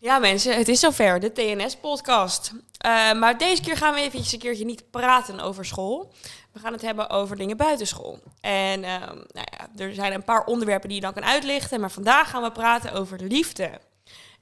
[0.00, 2.52] Ja mensen, het is zover, de TNS-podcast.
[2.52, 2.60] Uh,
[3.12, 6.12] maar deze keer gaan we eventjes een keertje niet praten over school.
[6.52, 8.18] We gaan het hebben over dingen buitenschool.
[8.40, 11.80] En uh, nou ja, er zijn een paar onderwerpen die je dan kan uitlichten.
[11.80, 13.70] Maar vandaag gaan we praten over liefde.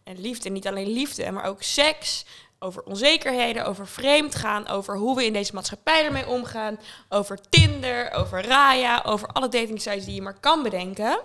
[0.04, 2.24] En liefde, niet alleen liefde, maar ook seks.
[2.62, 6.80] Over onzekerheden, over vreemdgaan, over hoe we in deze maatschappij ermee omgaan.
[7.08, 11.20] Over Tinder, over Raya, over alle dating sites die je maar kan bedenken.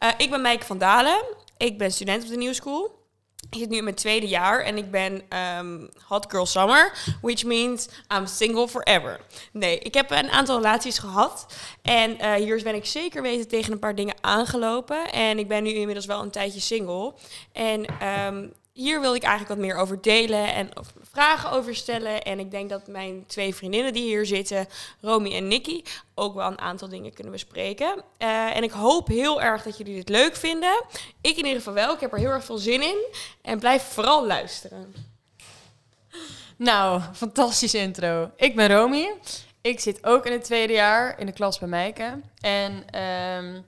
[0.00, 1.24] Uh, ik ben Meike van Dalen.
[1.56, 3.00] Ik ben student op de New School.
[3.50, 5.22] Ik zit nu in mijn tweede jaar en ik ben
[5.58, 9.20] um, hot girl summer, which means I'm single forever.
[9.52, 11.46] Nee, ik heb een aantal relaties gehad
[11.82, 15.12] en uh, hier ben ik zeker weten tegen een paar dingen aangelopen.
[15.12, 17.14] En ik ben nu inmiddels wel een tijdje single.
[17.52, 20.70] En um, hier wil ik eigenlijk wat meer over delen en
[21.10, 22.22] vragen over stellen.
[22.22, 24.68] En ik denk dat mijn twee vriendinnen die hier zitten,
[25.00, 28.04] Romy en Nikki, ook wel een aantal dingen kunnen bespreken.
[28.18, 30.84] Uh, en ik hoop heel erg dat jullie dit leuk vinden.
[31.20, 31.94] Ik in ieder geval wel.
[31.94, 33.06] Ik heb er heel erg veel zin in.
[33.42, 34.94] En blijf vooral luisteren.
[36.56, 38.30] Nou, fantastische intro.
[38.36, 39.14] Ik ben Romy.
[39.60, 42.20] Ik zit ook in het tweede jaar in de klas bij Meike.
[42.40, 43.64] En um,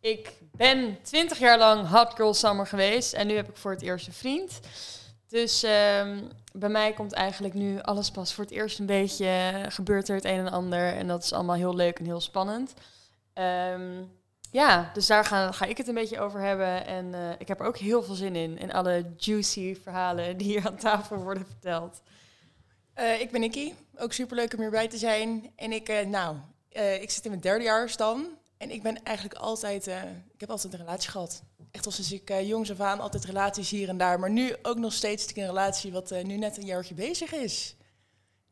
[0.00, 3.12] ik ben twintig jaar lang hot girl summer geweest.
[3.12, 4.60] En nu heb ik voor het eerst een vriend.
[5.28, 9.52] Dus um, bij mij komt eigenlijk nu alles pas voor het eerst een beetje...
[9.68, 10.94] gebeurt er het een en ander.
[10.94, 12.74] En dat is allemaal heel leuk en heel spannend.
[13.34, 14.10] Um,
[14.50, 16.86] ja, dus daar ga, ga, ik het een beetje over hebben.
[16.86, 18.58] En uh, ik heb er ook heel veel zin in.
[18.58, 22.00] In alle juicy verhalen die hier aan tafel worden verteld.
[22.98, 23.74] Uh, ik ben Nikki.
[23.96, 25.52] Ook superleuk om hierbij te zijn.
[25.56, 26.36] En ik, nou,
[27.00, 28.26] ik zit in mijn derde jaar dan.
[28.56, 30.02] En ik ben eigenlijk altijd, uh,
[30.34, 31.42] ik heb altijd een relatie gehad.
[31.70, 34.20] Echt al sinds ik uh, jongs af aan altijd relaties hier en daar.
[34.20, 37.76] Maar nu ook nog steeds een relatie wat uh, nu net een jaartje bezig is.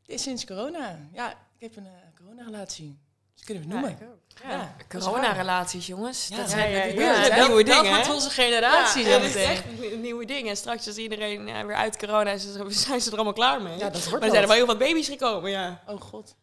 [0.03, 0.99] Het is sinds corona.
[1.13, 1.89] Ja, ik heb een
[2.19, 2.99] corona-relatie.
[3.35, 4.19] Dus kunnen we het noemen.
[4.43, 4.77] Ja, ja.
[4.89, 6.29] corona-relaties, jongens.
[6.29, 7.85] Ja, dat zijn ja, ja, nieuwe dingen.
[7.85, 9.05] Dat wordt onze generatie.
[9.05, 9.65] Ja, dat is echt
[10.01, 10.51] nieuwe dingen.
[10.51, 13.79] En straks als iedereen weer uit corona is, zijn ze er allemaal klaar mee.
[13.79, 15.83] Ja, dat wordt maar er zijn er wel heel wat baby's gekomen, ja.
[15.87, 16.37] Oh god.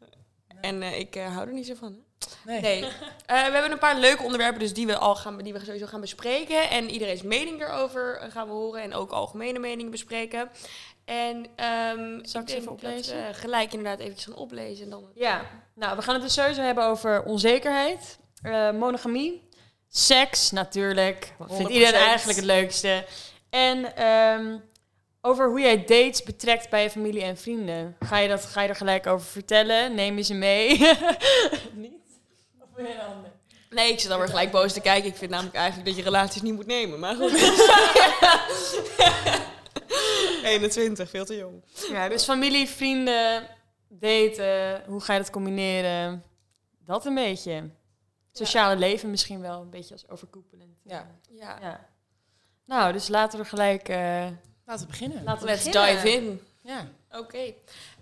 [0.62, 2.11] En ik hou er niet zo van, hè?
[2.46, 2.62] Nee.
[2.62, 2.82] nee.
[2.82, 2.88] Uh,
[3.28, 6.02] we hebben een paar leuke onderwerpen dus die we al gaan, die we sowieso gaan
[6.02, 6.70] bespreken.
[6.70, 8.82] En iedereen's mening erover gaan we horen.
[8.82, 10.50] En ook algemene meningen bespreken.
[11.06, 13.18] En um, zal ik ze even oplezen?
[13.18, 14.84] Dat, uh, gelijk inderdaad eventjes gaan oplezen.
[14.84, 15.42] En dan ja,
[15.76, 19.50] nou, we gaan het dus sowieso hebben over onzekerheid, uh, monogamie,
[19.90, 21.34] seks natuurlijk.
[21.38, 23.06] Wat vindt iedereen eigenlijk het leukste?
[23.50, 24.64] En um,
[25.22, 27.96] over hoe jij dates betrekt bij je familie en vrienden.
[28.00, 29.96] Ga je, dat, ga je er gelijk over vertellen?
[29.96, 30.78] Neem je ze mee?
[31.74, 32.01] Niet?
[32.88, 33.32] Ander?
[33.70, 35.10] Nee, ik zit alweer gelijk boos te kijken.
[35.10, 37.00] Ik vind namelijk eigenlijk dat je relaties niet moet nemen.
[37.00, 37.32] Maar goed.
[40.44, 41.64] 21, veel te jong.
[41.90, 43.48] Ja, dus familie, vrienden,
[43.90, 44.84] daten.
[44.88, 46.24] Hoe ga je dat combineren?
[46.86, 47.70] Dat een beetje.
[48.32, 50.78] Sociale leven misschien wel een beetje als overkoepelend.
[50.84, 51.08] Ja.
[51.30, 51.58] ja.
[51.62, 51.90] ja.
[52.66, 53.90] Nou, dus laten we gelijk...
[53.90, 54.28] Uh,
[54.66, 55.24] Laten we beginnen.
[55.24, 56.42] Laten we Let's dive in.
[56.62, 56.88] Ja.
[57.10, 57.20] Oké.
[57.20, 57.56] Okay.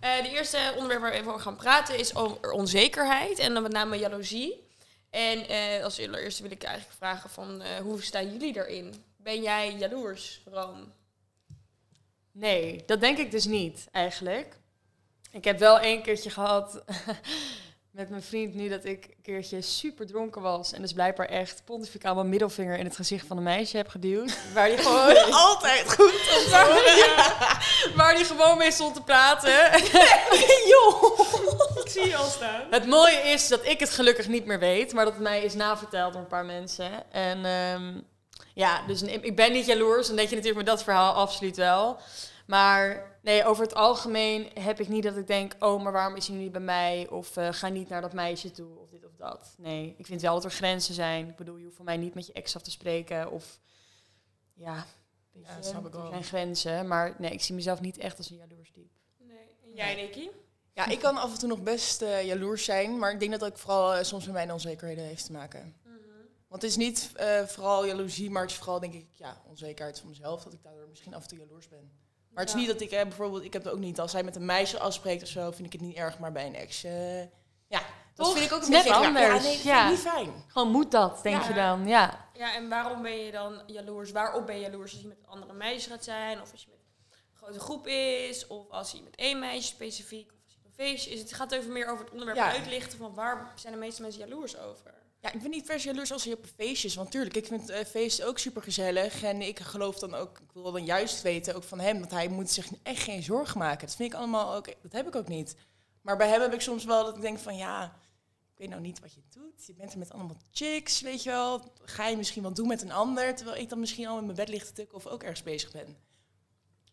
[0.03, 3.63] Uh, de eerste onderwerp waar we even over gaan praten is over onzekerheid en dan
[3.63, 4.67] met name jaloezie.
[5.09, 9.03] En uh, als eerste wil ik eigenlijk vragen van uh, hoe staan jullie daarin?
[9.17, 10.93] Ben jij jaloers, Room?
[12.31, 14.57] Nee, dat denk ik dus niet eigenlijk.
[15.31, 16.83] Ik heb wel één keertje gehad
[17.91, 20.73] met mijn vriend nu dat ik een keertje super dronken was.
[20.73, 24.37] En dus blijkbaar echt pontificaal mijn middelvinger in het gezicht van een meisje heb geduwd.
[24.53, 27.61] Waar die gewoon altijd goed ja.
[27.95, 29.51] Waar die gewoon mee stond te praten.
[30.67, 31.19] Joh,
[31.95, 32.67] ik zie je al staan.
[32.69, 35.53] Het mooie is dat ik het gelukkig niet meer weet, maar dat het mij is
[35.53, 37.11] naverteld door een paar mensen.
[37.11, 38.07] En um,
[38.53, 40.09] ja, dus ik ben niet jaloers.
[40.09, 41.99] En dat je natuurlijk met dat verhaal absoluut wel.
[42.45, 46.27] Maar nee, over het algemeen heb ik niet dat ik denk, oh, maar waarom is
[46.27, 47.07] hij nu niet bij mij?
[47.09, 49.55] Of uh, ga niet naar dat meisje toe, of dit of dat.
[49.57, 51.29] Nee, ik vind wel dat er grenzen zijn.
[51.29, 53.31] Ik bedoel, je hoeft voor mij niet met je ex af te spreken.
[53.31, 53.59] Of
[54.53, 54.85] ja,
[55.31, 56.87] ja, snap ik er zijn grenzen.
[56.87, 58.91] Maar nee, ik zie mezelf niet echt als een jaloers diep.
[59.17, 59.37] Nee.
[59.65, 60.29] En jij, Nicky?
[60.79, 62.97] Ja, ik kan af en toe nog best uh, jaloers zijn.
[62.99, 65.75] Maar ik denk dat dat ook vooral uh, soms met mijn onzekerheden heeft te maken.
[65.83, 65.93] Mhm.
[66.47, 69.99] Want het is niet uh, vooral jaloezie, maar het is vooral denk ik ja, onzekerheid
[69.99, 70.43] van mezelf.
[70.43, 71.91] Dat ik daardoor misschien af en toe jaloers ben.
[72.29, 74.23] Maar het is niet dat ik eh, bijvoorbeeld, ik heb het ook niet, als hij
[74.23, 76.85] met een meisje afspreekt of zo, vind ik het niet erg, maar bij een ex.
[76.85, 77.27] Uh, ja,
[77.67, 77.79] dat
[78.15, 78.33] Toch?
[78.33, 79.25] vind ik ook een Net beetje anders.
[79.25, 79.87] Ja, nee, dat Ja.
[79.87, 80.43] vind ik niet fijn.
[80.47, 81.47] Gewoon moet dat, denk Ja.
[81.47, 81.87] je dan.
[81.87, 82.29] Ja.
[82.33, 84.11] Ja, en waarom ben je dan jaloers?
[84.11, 86.41] Waarop ben je jaloers als je met andere meisjes gaat zijn?
[86.41, 86.79] Of als je met
[87.09, 88.47] een grote groep is?
[88.47, 90.31] Of als je met één meisje specifiek?
[90.79, 91.19] Feestje is?
[91.19, 92.51] Het gaat even meer over het onderwerp Ja.
[92.51, 94.93] uitlichten van waar zijn de meeste mensen jaloers over?
[95.21, 97.69] Ja, ik ben niet per se jaloers als je op feestjes, want tuurlijk, ik vind
[97.69, 99.23] eh, feesten ook super gezellig.
[99.23, 102.27] En ik geloof dan ook, ik wil dan juist weten ook van hem, dat hij
[102.27, 103.87] moet zich echt geen zorgen maken.
[103.87, 105.55] Dat vind ik allemaal ook, dat heb ik ook niet.
[106.01, 107.83] Maar bij hem heb ik soms wel dat ik denk van ja,
[108.53, 109.65] ik weet nou niet wat je doet.
[109.65, 111.73] Je bent er met allemaal chicks, weet je wel.
[111.83, 114.35] Ga je misschien wat doen met een ander, terwijl ik dan misschien al in mijn
[114.37, 115.97] bed ligt te tukken of ook ergens bezig ben.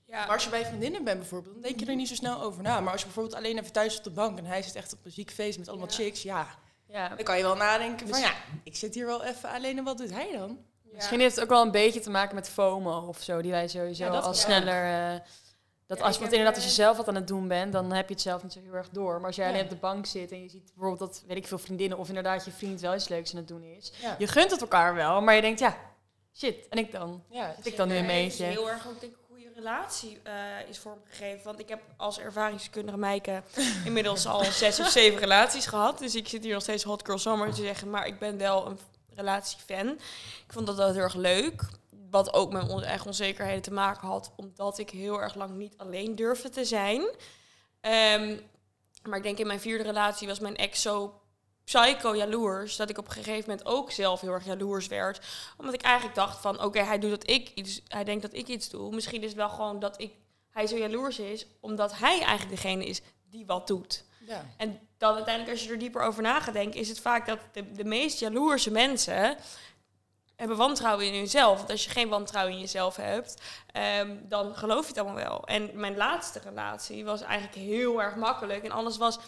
[0.07, 0.19] Ja.
[0.27, 2.63] Maar als je bij vriendinnen bent bijvoorbeeld, dan denk je er niet zo snel over
[2.63, 2.81] na.
[2.81, 4.99] Maar als je bijvoorbeeld alleen even thuis op de bank en hij zit echt op
[5.05, 5.95] een ziek feest met allemaal Ja.
[5.95, 6.47] chicks, ja,
[6.89, 7.09] Ja.
[7.09, 8.33] dan kan je wel nadenken van ja,
[8.63, 10.59] ik zit hier wel even alleen en wat doet hij dan?
[10.93, 13.69] Misschien heeft het ook wel een beetje te maken met FOMO of zo, die wij
[13.69, 15.13] sowieso al sneller...
[15.15, 15.21] eh,
[15.87, 18.09] dat als, want inderdaad, als je eh, zelf wat aan het doen bent, dan heb
[18.09, 19.17] je het zelf niet zo heel erg door.
[19.17, 19.51] Maar als jij Ja.
[19.53, 22.09] alleen op de bank zit en je ziet bijvoorbeeld dat, weet ik veel, vriendinnen of
[22.09, 23.93] inderdaad je vriend wel iets leuks aan het doen is.
[24.03, 25.77] Ja, Je gunt het elkaar wel, maar je denkt, ja,
[26.35, 27.23] shit, en ik dan?
[27.31, 27.55] ja.
[27.57, 28.53] Zit ik dan nu een Nee, het is beetje?
[28.53, 29.15] heel erg ook denk
[29.57, 31.45] relatie eh, is vormgegeven.
[31.45, 33.43] Want ik heb als ervaringskundige Meike
[33.85, 35.99] inmiddels al zes of zeven relaties gehad.
[35.99, 37.91] Dus ik zit hier nog steeds hot girl summer te zeggen.
[37.91, 38.79] Maar ik ben wel een
[39.15, 39.89] relatiefan.
[40.47, 41.63] Ik vond dat wel heel erg leuk.
[42.11, 44.33] Wat ook met onze eigen onzekerheden te maken had.
[44.37, 47.09] Omdat ik heel erg lang niet alleen durfde te zijn.
[47.81, 48.37] Ehm,
[49.03, 51.21] maar ik denk in mijn vierde relatie was mijn ex zo
[51.67, 52.77] psycho jaloers.
[52.77, 55.21] Dat ik op een gegeven moment ook zelf heel erg jaloers werd
[55.57, 58.47] omdat ik eigenlijk dacht van, oké, hij doet dat ik iets, hij denkt dat ik
[58.47, 58.95] iets doe.
[58.95, 60.13] Misschien is het wel gewoon dat ik,
[60.51, 64.05] hij zo jaloers is, omdat hij eigenlijk degene is die wat doet.
[64.27, 64.47] ja.
[64.57, 67.39] En dan uiteindelijk, als je er dieper over na gaat denken, is het vaak dat
[67.53, 69.37] de, de meest jaloerse mensen
[70.37, 71.59] hebben wantrouwen in hunzelf.
[71.59, 73.43] Want als je geen wantrouwen in jezelf hebt,
[73.73, 75.45] ehm, dan geloof je het allemaal wel.
[75.45, 78.65] En mijn laatste relatie was eigenlijk heel erg makkelijk.
[78.65, 79.19] En alles was,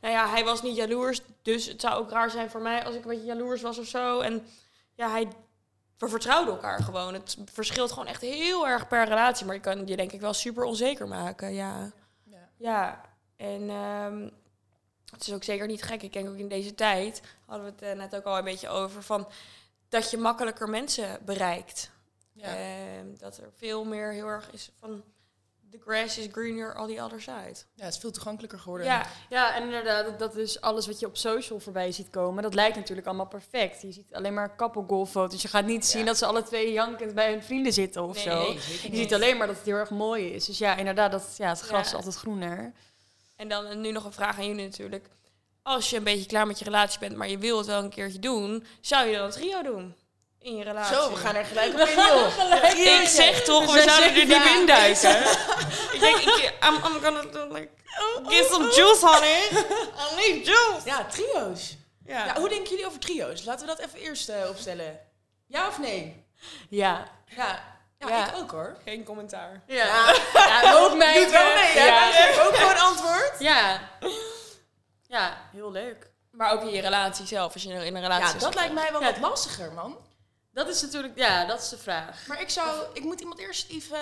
[0.00, 1.20] nou ja, hij was niet jaloers.
[1.42, 3.86] Dus het zou ook raar zijn voor mij als ik een beetje jaloers was of
[3.86, 4.20] zo.
[4.20, 4.46] En
[4.94, 5.28] ja, hij,
[5.98, 7.14] we vertrouwden elkaar gewoon.
[7.14, 9.46] Het verschilt gewoon echt heel erg per relatie.
[9.46, 11.90] Maar je kan je denk ik wel super onzeker maken, ja.
[12.24, 12.48] ja.
[12.56, 13.00] Ja,
[13.36, 14.28] en ehm,
[15.10, 16.02] het is ook zeker niet gek.
[16.02, 18.68] Ik denk ook in deze tijd, hadden we het eh, net ook al een beetje
[18.68, 19.28] over, van
[19.88, 21.90] dat je makkelijker mensen bereikt.
[22.32, 22.56] Ja.
[22.56, 25.02] Ehm, dat er veel meer heel erg is van
[25.70, 27.56] the grass is greener on the other side.
[27.74, 28.86] ja, het is veel toegankelijker geworden.
[28.86, 32.42] Ja, Ja, en inderdaad, dat, is alles wat je op social voorbij ziet komen.
[32.42, 33.82] Dat lijkt natuurlijk allemaal perfect.
[33.82, 35.42] Je ziet alleen maar kappelgolffoto's.
[35.42, 38.24] Je gaat niet zien dat ze alle twee jankend bij hun vrienden zitten of Nee,
[38.24, 38.42] zo.
[38.42, 38.54] Nee,
[38.90, 40.44] Je ziet alleen maar dat het heel erg mooi is.
[40.44, 41.86] Dus ja, inderdaad, dat, ja, het gras Ja.
[41.86, 42.72] is altijd groener.
[43.36, 45.08] en dan nu nog een vraag aan jullie natuurlijk.
[45.68, 47.90] Als je een beetje klaar met je relatie bent, maar je wil het wel een
[47.90, 49.96] keertje doen, zou je dan een trio doen
[50.40, 50.96] in je relatie?
[50.96, 53.00] Zo, we gaan er gelijk op in, joh.
[53.02, 54.58] Ik zeg toch, we, zouden er daar.
[54.58, 55.18] in duiken.
[55.94, 57.68] ik denk, ik, I'm, I'm gonna do like,
[58.28, 59.48] get some juice, honey.
[60.02, 60.80] I need juice.
[60.84, 61.76] Ja, trio's.
[62.06, 62.24] Ja.
[62.24, 63.44] Ja, hoe denken jullie over trio's?
[63.44, 64.98] Laten we dat even eerst eh, opstellen.
[65.46, 66.24] Ja of nee?
[66.68, 67.08] Ja.
[67.36, 67.62] Ja,
[67.98, 68.26] ja, Ja.
[68.28, 68.76] ik ook hoor.
[68.84, 69.62] Geen commentaar.
[69.66, 71.14] Ja, ja ook mij.
[71.14, 71.74] Doet wel mee?
[71.74, 72.10] Ja.
[72.10, 73.32] Geven ook gewoon antwoord.
[73.38, 73.80] Ja.
[75.08, 76.10] Ja, heel leuk.
[76.30, 78.92] Maar ook in je relatie zelf, als je in een relatie Ja, dat lijkt mij
[78.92, 79.96] wel wat lastiger, man.
[80.52, 82.26] Dat is natuurlijk, ja, dat is de vraag.
[82.26, 83.98] Maar ik zou, ik moet iemand eerst even,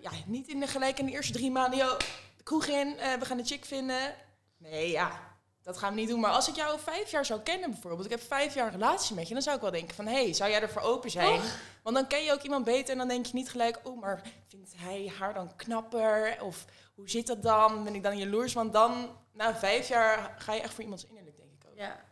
[0.00, 1.96] ja, niet in de gelijk in de eerste drie maanden, yo,
[2.36, 4.14] de kroeg in, eh, we gaan een chick vinden.
[4.58, 5.20] Nee, ja,
[5.62, 6.20] dat gaan we niet doen.
[6.20, 9.14] Maar als ik jou vijf jaar zou kennen bijvoorbeeld, ik heb vijf jaar een relatie
[9.14, 11.40] met je, dan zou ik wel denken van, hé, hey, zou jij ervoor open zijn?
[11.82, 14.22] Want dan ken je ook iemand beter en dan denk je niet gelijk, oh, maar
[14.48, 16.36] vindt hij haar dan knapper?
[16.40, 16.64] Of
[16.94, 17.84] hoe zit dat dan?
[17.84, 18.52] Ben ik dan jaloers?
[18.52, 21.78] Want dan, na vijf jaar, ga je echt voor iemands innerlijk, denk ik ook.
[21.78, 22.04] Ja.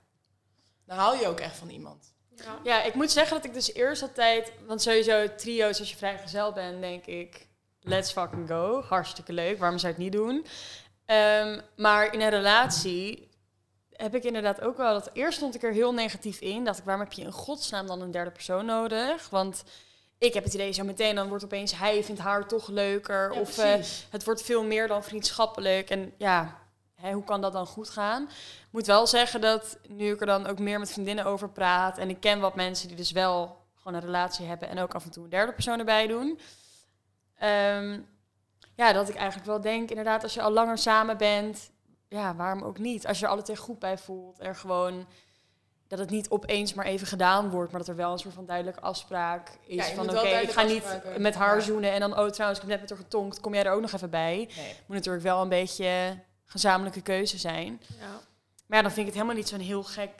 [0.86, 2.14] Dan hou je ook echt van iemand.
[2.36, 2.58] Ja.
[2.62, 4.52] Ja, ik moet zeggen dat ik dus eerst altijd...
[4.66, 7.48] Want sowieso trio's als je vrijgezel bent, denk ik...
[7.80, 8.82] Let's fucking go.
[8.82, 9.58] Hartstikke leuk.
[9.58, 10.46] Waarom zou ik het niet doen?
[11.04, 13.28] Ehm, maar in een relatie
[13.90, 14.92] heb ik inderdaad ook wel...
[14.92, 16.64] Dat eerst stond ik er heel negatief in.
[16.64, 19.28] Dacht ik, waarom heb je in godsnaam dan een derde persoon nodig?
[19.30, 19.64] Want
[20.18, 21.14] ik heb het idee zo meteen...
[21.14, 23.32] Dan wordt opeens hij vindt haar toch leuker.
[23.32, 23.74] Ja, of eh,
[24.10, 25.90] het wordt veel meer dan vriendschappelijk.
[25.90, 26.63] En ja,
[27.04, 28.22] hè, hoe kan dat dan goed gaan?
[28.22, 31.98] Ik moet wel zeggen dat nu ik er dan ook meer met vriendinnen over praat...
[31.98, 34.68] en ik ken wat mensen die dus wel gewoon een relatie hebben...
[34.68, 36.38] en ook af en toe een derde persoon erbij doen...
[37.38, 38.00] ehm,
[38.76, 41.70] ja, dat ik eigenlijk wel denk, inderdaad, als je al langer samen bent...
[42.08, 43.06] ja, waarom ook niet?
[43.06, 45.06] Als je er alle twee goed bij voelt en gewoon...
[45.88, 47.70] dat het niet opeens maar even gedaan wordt...
[47.70, 50.10] maar dat er wel een soort van duidelijke afspraak is Ja, van...
[50.10, 51.92] oké, ik ga niet met haar zoenen...
[51.92, 53.92] en dan, oh trouwens, ik heb net met haar getonkt, kom jij er ook nog
[53.92, 54.36] even bij?
[54.56, 54.76] Nee.
[54.86, 57.80] moet natuurlijk wel een beetje gezamenlijke keuze zijn.
[57.98, 58.20] Ja.
[58.66, 60.10] Maar ja, dan vind ik het helemaal niet zo'n heel gek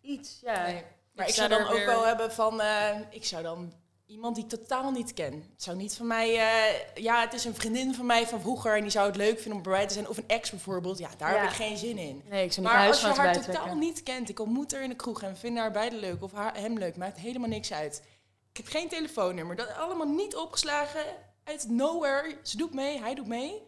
[0.00, 0.38] iets.
[0.42, 0.62] Ja.
[0.66, 0.82] Nee.
[1.12, 3.72] Maar Ik zou dan ook weer- wel hebben van, eh, ik zou dan
[4.06, 5.32] iemand die ik totaal niet ken.
[5.32, 8.74] Het zou niet van mij, eh, ja, het is een vriendin van mij van vroeger
[8.76, 10.08] en die zou het leuk vinden om erbij te zijn.
[10.08, 11.40] Of een ex bijvoorbeeld, ja, daar Ja.
[11.40, 12.22] heb ik geen zin in.
[12.28, 14.88] Nee, ik zou niet Maar als je haar totaal niet kent, ik ontmoet haar in
[14.88, 17.72] de kroeg en we vinden haar beide leuk of haar, hem leuk, maakt helemaal niks
[17.72, 18.02] uit.
[18.50, 21.04] Ik heb geen telefoonnummer, dat allemaal niet opgeslagen,
[21.44, 22.38] uit nowhere.
[22.42, 23.62] Ze doet mee, hij doet mee.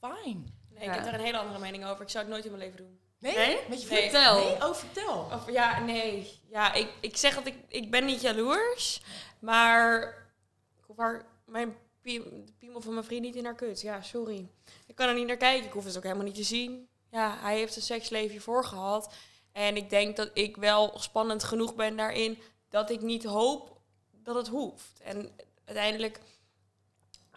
[0.00, 0.42] Fine.
[0.78, 2.02] Nee, ik heb daar een hele andere mening over.
[2.02, 3.00] Ik zou het nooit in mijn leven doen.
[3.18, 3.36] Nee?
[3.36, 3.58] Nee?
[3.68, 4.02] Met je Nee.
[4.02, 4.44] Vertel.
[4.44, 4.54] Nee?
[4.54, 5.28] Oh, vertel.
[5.32, 6.40] Of ja, nee.
[6.50, 9.02] Ja, ik, ik zeg dat ik, ik ben niet jaloers,
[9.38, 10.02] maar
[10.78, 11.76] ik hoef haar, mijn
[12.14, 13.80] de piemel van mijn vriend niet in haar kut.
[13.80, 14.48] Ja, sorry.
[14.86, 15.66] Ik kan er niet naar kijken.
[15.66, 16.88] Ik hoef het ook helemaal niet te zien.
[17.10, 19.14] Ja, hij heeft een seksleven hiervoor gehad.
[19.52, 23.80] En ik denk dat ik wel spannend genoeg ben daarin dat ik niet hoop
[24.10, 25.00] dat het hoeft.
[25.02, 25.30] En
[25.64, 26.20] uiteindelijk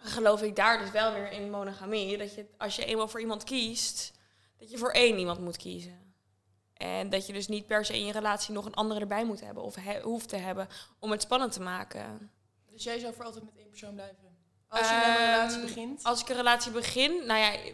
[0.02, 2.18] geloof ik daar dus wel weer in monogamie.
[2.18, 4.12] Dat je als je eenmaal voor iemand kiest,
[4.58, 6.00] dat je voor één iemand moet kiezen.
[6.74, 9.40] En dat je dus niet per se in je relatie nog een andere erbij moet
[9.40, 10.68] hebben of he- hoeft te hebben
[10.98, 12.30] om het spannend te maken.
[12.70, 14.36] Dus jij zou voor altijd met één persoon blijven?
[14.68, 16.04] Als je met een Ehm, relatie begint?
[16.04, 17.72] Als ik een relatie begin, nou ja,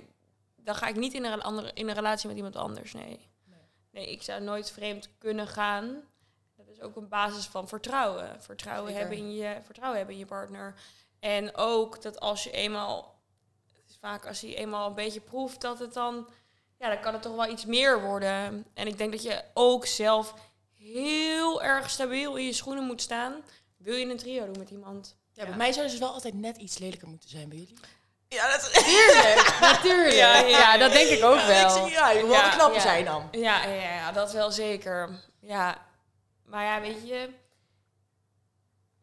[0.57, 3.07] dan ga ik niet in een, andere, in een relatie met iemand anders, nee.
[3.45, 3.59] Nee.
[3.93, 6.03] Nee, ik zou nooit vreemd kunnen gaan.
[6.57, 8.43] Dat is ook een basis van vertrouwen.
[8.43, 9.01] Vertrouwen, Zeker.
[9.09, 10.75] hebben in, je, vertrouwen hebben in je partner.
[11.21, 13.21] En ook dat als je eenmaal,
[13.73, 16.29] het is vaak als je eenmaal een beetje proeft, dat het dan,
[16.79, 18.67] ja, dan kan het toch wel iets meer worden.
[18.75, 20.35] En ik denk dat je ook zelf
[20.75, 23.35] heel erg stabiel in je schoenen moet staan.
[23.77, 25.17] Wil je een trio doen met iemand?
[25.33, 27.79] Ja, bij mij zou ze dus wel altijd net iets lelijker moeten zijn bij jullie.
[28.29, 30.15] Ja, dat, Tuurlijk, natuurlijk.
[30.15, 31.87] Ja, Ja, ja, dat denk ik ook wel.
[31.87, 32.81] Ik ja, je wil Ja, wel knapper ja.
[32.81, 33.29] zijn dan.
[33.31, 35.23] Ja, ja, ja, dat wel zeker.
[35.41, 35.87] Ja,
[36.45, 37.31] maar ja, weet je...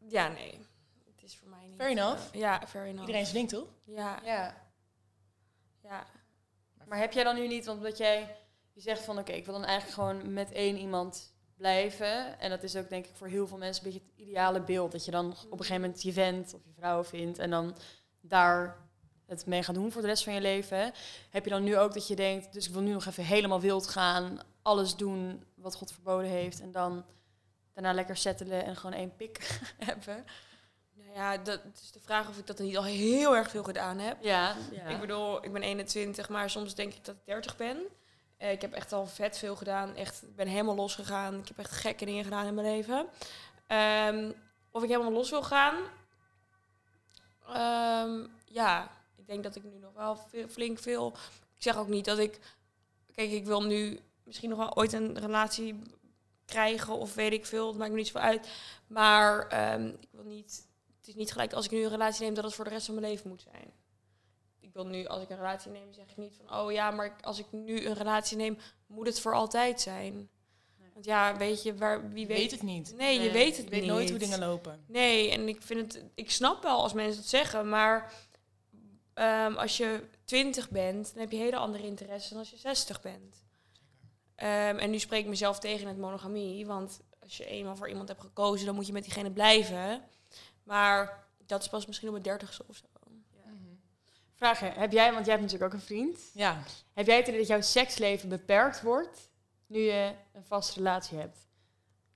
[0.07, 0.67] Ja, nee.
[1.15, 1.81] Het is voor mij niet...
[1.87, 2.33] Fair enough.
[2.33, 2.99] eh, ja, fair enough.
[2.99, 3.67] Iedereen zijn ding, toch?
[3.85, 4.55] Ja, Ja.
[5.83, 6.05] ja.
[6.87, 8.35] Maar heb jij dan nu niet, want dat jij
[8.73, 12.39] je zegt van oké, ik wil dan eigenlijk gewoon met één iemand blijven.
[12.39, 14.91] En dat is ook denk ik voor heel veel mensen een beetje het ideale beeld.
[14.91, 17.77] Dat je dan op een gegeven moment je vent of je vrouw vindt en dan
[18.21, 18.77] daar
[19.25, 20.91] het mee gaat doen voor de rest van je leven.
[21.29, 23.59] Heb je dan nu ook dat je denkt, dus ik wil nu nog even helemaal
[23.59, 27.05] wild gaan, alles doen wat God verboden heeft en dan
[27.73, 30.25] daarna lekker settelen en gewoon één pik hebben?
[31.15, 33.99] Ja, dat het is de vraag of ik dat niet al heel erg veel gedaan
[33.99, 34.17] heb.
[34.21, 34.55] Ja,
[34.87, 37.77] Ik bedoel, ik ben 21, maar soms denk ik dat ik 30 ben.
[38.37, 39.95] Eh, ik heb echt al vet veel gedaan.
[39.95, 41.39] Echt, ik ben helemaal losgegaan.
[41.39, 43.07] Ik heb echt gekke dingen gedaan in mijn leven.
[43.67, 44.31] Ehm,
[44.71, 45.75] of ik helemaal los wil gaan?
[47.47, 50.19] Ehm, ja, ik denk dat ik nu nog wel
[50.49, 51.13] flink veel...
[51.55, 52.39] Ik zeg ook niet dat ik...
[53.13, 55.81] Kijk, ik wil nu misschien nog wel ooit een relatie
[56.45, 57.67] krijgen of weet ik veel.
[57.67, 58.49] Het maakt me niet zoveel uit.
[58.87, 60.73] Maar ehm, ik wil niet...
[61.05, 62.85] Het is niet gelijk als ik nu een relatie neem dat het voor de rest
[62.85, 63.73] van mijn leven moet zijn
[64.75, 67.15] ik wil nu, als ik een relatie neem, zeg ik niet van, oh ja, maar
[67.21, 68.57] als ik nu een relatie neem,
[68.87, 70.29] moet het voor altijd zijn.
[70.93, 72.93] Want ja, weet je, waar, wie weet, weet het niet.
[72.97, 73.89] Nee, je weet het Je weet niet.
[73.89, 74.83] nooit hoe dingen lopen.
[74.87, 78.13] Nee, en ik vind het, ik snap wel als mensen dat zeggen, maar
[79.13, 83.01] ehm, als je 20 bent, dan heb je hele andere interesses dan als je 60
[83.01, 83.43] bent.
[84.35, 88.07] Ehm, en nu spreek ik mezelf tegen het monogamie, want als je eenmaal voor iemand
[88.07, 90.03] hebt gekozen, dan moet je met diegene blijven.
[90.65, 92.85] Maar dat is pas misschien op mijn dertigste of zo.
[94.35, 96.19] Vragen, heb jij, want jij hebt natuurlijk ook een vriend.
[96.33, 96.57] Ja.
[96.93, 99.29] Heb jij het idee dat jouw seksleven beperkt wordt
[99.67, 101.37] nu je een vaste relatie hebt?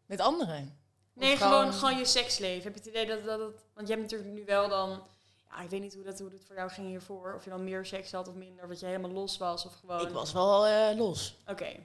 [0.06, 0.77] Met anderen.
[1.13, 2.63] Nee, gewoon, gewoon- gewoon je seksleven.
[2.63, 3.65] Heb je het idee dat, dat het...
[3.74, 5.03] Want je hebt natuurlijk nu wel dan...
[5.50, 7.34] Ja, ik weet niet hoe dat, hoe dat voor jou ging hiervoor.
[7.34, 8.63] Of je dan meer seks had of minder.
[8.63, 10.08] Of dat je helemaal los was of gewoon...
[10.08, 11.36] Ik was wel eh, los.
[11.48, 11.75] Oké.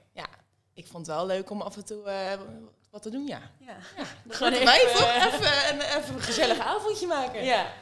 [0.73, 2.39] Ik vond het wel leuk om af en toe eh,
[2.95, 3.41] wat te doen, ja.
[3.59, 3.77] Ja.
[4.27, 7.43] Gewoon even, wij toch eh, even, een, even een gezellig avondje maken.
[7.43, 7.73] Ja.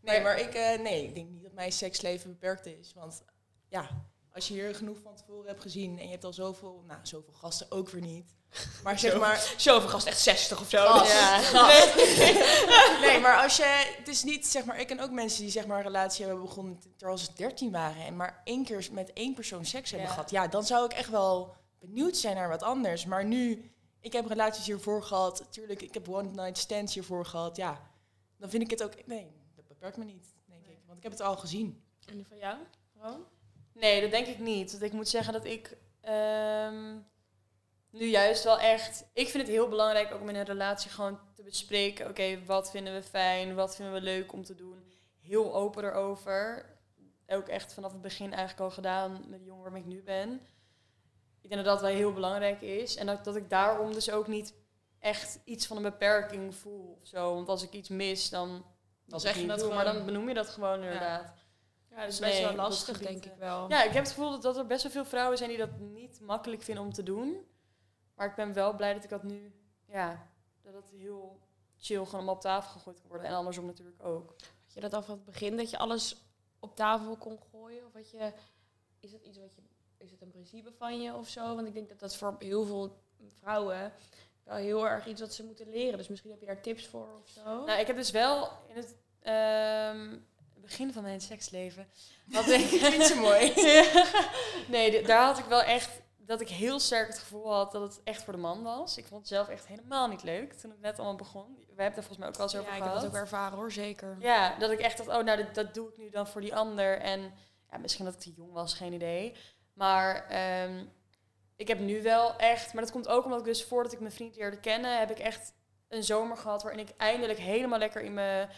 [0.00, 2.92] Nee, maar ik, eh, nee, ik denk niet dat mijn seksleven beperkt is.
[2.94, 3.22] Want
[3.68, 3.88] ja,
[4.32, 7.32] als je hier genoeg van tevoren hebt gezien en je hebt al zoveel, nou, zoveel
[7.32, 8.34] gasten ook weer niet.
[8.82, 10.86] Maar zeg maar, Zoveel gast, echt 60 of zo.
[10.86, 11.04] Gast.
[11.94, 12.98] Dus- Ja.
[13.06, 15.66] nee, maar als je, het is niet, zeg maar, ik ken ook mensen die zeg
[15.66, 19.34] maar een relatie hebben begonnen terwijl ze 13 waren en maar één keer met één
[19.34, 20.14] persoon seks hebben Ja.
[20.14, 20.30] gehad.
[20.30, 23.04] Ja, dan zou ik echt wel benieuwd zijn naar wat anders.
[23.04, 23.70] Maar nu,
[24.06, 27.56] ik heb relaties hiervoor gehad, natuurlijk, ik heb one night stands hiervoor gehad.
[27.56, 27.90] Ja,
[28.36, 30.78] dan vind ik het ook, nee, dat beperkt me niet, denk ik.
[30.84, 31.84] Want ik heb het al gezien.
[32.04, 32.58] En die van jou?
[32.92, 33.24] Gewoon?
[33.72, 34.70] Nee, dat denk ik niet.
[34.70, 36.96] Want ik moet zeggen dat ik ehm,
[37.90, 39.04] nu juist wel echt...
[39.12, 42.08] Ik vind het heel belangrijk ook om in een relatie gewoon te bespreken...
[42.08, 43.54] Oké, wat vinden we fijn?
[43.54, 44.92] Wat vinden we leuk om te doen?
[45.20, 46.66] Heel open erover.
[47.26, 50.40] Ook echt vanaf het begin eigenlijk al gedaan met de jongen waarmee ik nu ben.
[51.46, 52.96] Ik denk dat dat wel heel belangrijk is.
[52.96, 54.54] En dat, dat ik daarom dus ook niet
[54.98, 57.34] echt iets van een beperking voel of zo.
[57.34, 58.64] Want als ik iets mis, dan...
[59.04, 59.74] Dan zeg je dat gewoon.
[59.74, 61.34] Maar dan benoem je dat gewoon inderdaad.
[61.90, 63.68] Ja, dat is Nee, best wel lastig, dat denk ik wel.
[63.68, 65.78] Ja, ik heb het gevoel dat, dat er best wel veel vrouwen zijn die dat
[65.78, 67.46] niet makkelijk vinden om te doen.
[68.14, 70.30] Maar ik ben wel blij dat ik dat nu, ja,
[70.62, 71.40] dat het heel
[71.76, 73.26] chill gewoon allemaal op tafel gegooid kan worden.
[73.26, 74.34] En andersom natuurlijk ook.
[74.62, 76.16] Had je dat al van het begin, dat je alles
[76.60, 77.86] op tafel kon gooien?
[77.86, 78.32] Of had je,
[79.00, 79.62] is dat iets wat je,
[80.06, 81.54] is het een principe van je of zo?
[81.54, 82.96] Want ik denk dat dat voor heel veel
[83.40, 83.92] vrouwen
[84.44, 85.98] wel heel erg iets wat ze moeten leren.
[85.98, 87.64] Dus misschien heb je daar tips voor of zo.
[87.64, 90.18] Nou, ik heb dus wel in het ehm,
[90.54, 91.88] begin van mijn seksleven,
[92.30, 92.60] had ik...
[92.60, 93.52] Ik vind ze mooi.
[94.76, 98.00] nee, daar had ik wel echt, dat ik heel sterk het gevoel had dat het
[98.04, 98.96] echt voor de man was.
[98.96, 101.54] Ik vond het zelf echt helemaal niet leuk toen het net allemaal begon.
[101.76, 102.92] We hebben het er volgens mij ook wel eens ja, over ik gehad.
[102.94, 104.16] heb dat ook ervaren hoor, zeker.
[104.18, 106.54] Ja, dat ik echt dacht, oh, nou, dat, dat doe ik nu dan voor die
[106.54, 106.98] ander.
[106.98, 107.32] En
[107.70, 109.34] ja, misschien dat ik te jong was, geen idee.
[109.76, 110.84] Maar ehm,
[111.56, 114.12] ik heb nu wel echt, maar dat komt ook omdat ik dus voordat ik mijn
[114.12, 115.54] vriend leerde kennen, heb ik echt
[115.88, 118.48] een zomer gehad waarin ik eindelijk helemaal lekker in mijn,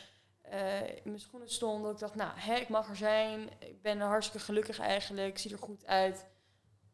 [0.42, 1.82] eh, in mijn schoenen stond.
[1.82, 3.50] Dat ik dacht, nou, hè, ik mag er zijn.
[3.58, 5.28] Ik ben hartstikke gelukkig eigenlijk.
[5.28, 6.26] Ik zie er goed uit.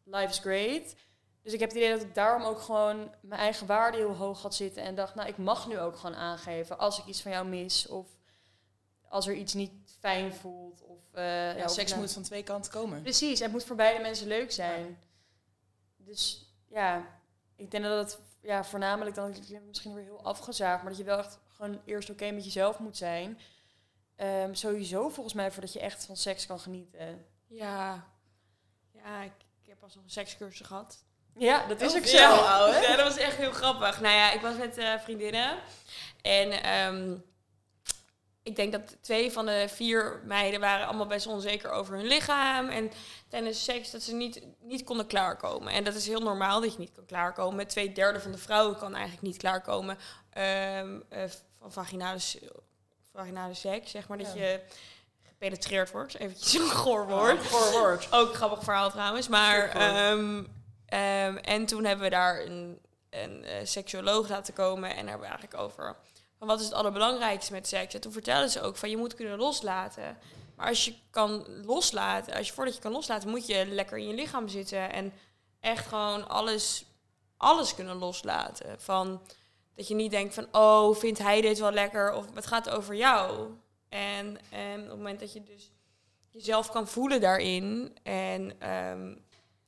[0.04, 0.96] Life is great.
[1.42, 4.42] Dus ik heb het idee dat ik daarom ook gewoon mijn eigen waarde heel hoog
[4.42, 4.82] had zitten.
[4.82, 7.86] En dacht, nou, ik mag nu ook gewoon aangeven als ik iets van jou mis.
[7.86, 8.13] Of
[9.14, 10.82] als er iets niet fijn voelt.
[10.82, 13.02] Of, eh, Ja, seks nou- moet van twee kanten komen.
[13.02, 14.98] Precies, het moet voor beide mensen leuk zijn.
[15.96, 17.06] Dus ja,
[17.56, 19.34] ik denk dat het ja, voornamelijk dan
[19.66, 22.96] misschien weer heel afgezaagd, maar dat je wel echt gewoon eerst oké met jezelf moet
[22.96, 23.38] zijn.
[24.16, 27.26] Ehm, sowieso volgens mij voordat je echt van seks kan genieten.
[27.46, 28.08] Ja.
[28.92, 31.04] Ja, ik, ik heb pas nog een sekscursus gehad.
[31.36, 32.16] Ja, dat is Oh, ook zo.
[32.16, 34.00] Ja, dat was echt heel grappig.
[34.00, 35.58] Nou ja, ik was met eh, vriendinnen.
[36.22, 37.16] En ehm,
[38.44, 42.68] ik denk dat twee van de vier meiden waren allemaal best onzeker over hun lichaam.
[42.68, 42.90] En
[43.28, 45.72] tijdens seks dat ze niet, niet konden klaarkomen.
[45.72, 47.66] En dat is heel normaal dat je niet kan klaarkomen.
[47.66, 49.98] Twee derde van de vrouwen kan eigenlijk niet klaarkomen
[50.30, 51.22] ehm, eh,
[51.58, 52.18] van vaginale,
[53.12, 53.90] vaginale seks.
[53.90, 54.60] Zeg maar dat je
[55.22, 56.18] gepenetreerd wordt.
[56.18, 57.50] Eventjes een goor woord.
[57.50, 58.12] Woord.
[58.12, 59.28] Ook een grappig verhaal trouwens.
[59.28, 64.90] Maar, ehm, en toen hebben we daar een, een eh, seksuoloog laten komen.
[64.90, 65.96] En daar hebben we eigenlijk over...
[66.46, 67.94] Wat is het allerbelangrijkste met seks?
[67.94, 70.18] En toen vertelde ze ook van je moet kunnen loslaten.
[70.56, 74.06] Maar als je kan loslaten, als je voordat je kan loslaten, moet je lekker in
[74.08, 74.92] je lichaam zitten.
[74.92, 75.12] En
[75.60, 76.84] echt gewoon alles,
[77.36, 78.80] alles kunnen loslaten.
[78.80, 79.20] Van
[79.74, 82.12] dat je niet denkt van, oh, vindt hij dit wel lekker?
[82.12, 83.50] Of het gaat over jou.
[83.88, 85.70] En, en op het moment dat je dus
[86.30, 89.14] jezelf kan voelen daarin en ehm,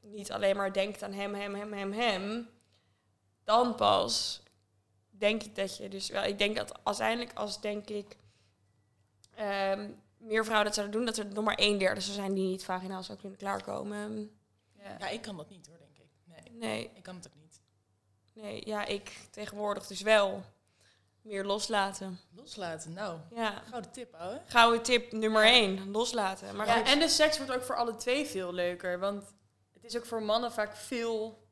[0.01, 2.49] niet alleen maar denkt aan hem, hem, hem, hem, hem,
[3.45, 4.43] dan pas
[5.19, 6.25] denk ik dat je dus wel.
[6.25, 8.17] Ik denk dat uiteindelijk als denk ik
[9.35, 12.49] ehm, meer vrouwen dat zouden doen, dat er nog maar een derde zou zijn die
[12.49, 14.31] niet vaginaal zou kunnen klaarkomen.
[14.79, 14.97] Ja.
[14.99, 16.07] Ja, ik kan dat niet hoor, denk ik.
[16.25, 17.61] Nee, Nee, ik kan het ook niet.
[18.33, 20.43] nee, ja, ik tegenwoordig dus wel
[21.23, 22.21] meer loslaten.
[22.35, 23.19] Loslaten, nou.
[23.35, 23.63] Ja.
[23.69, 24.43] Gouden tip, ouwe.
[24.47, 26.57] Gouden tip nummer één, loslaten.
[26.57, 28.99] Maar Ja, goed, en de seks wordt ook voor alle twee veel leuker.
[28.99, 29.35] Want
[29.73, 31.46] het is ook voor mannen vaak veel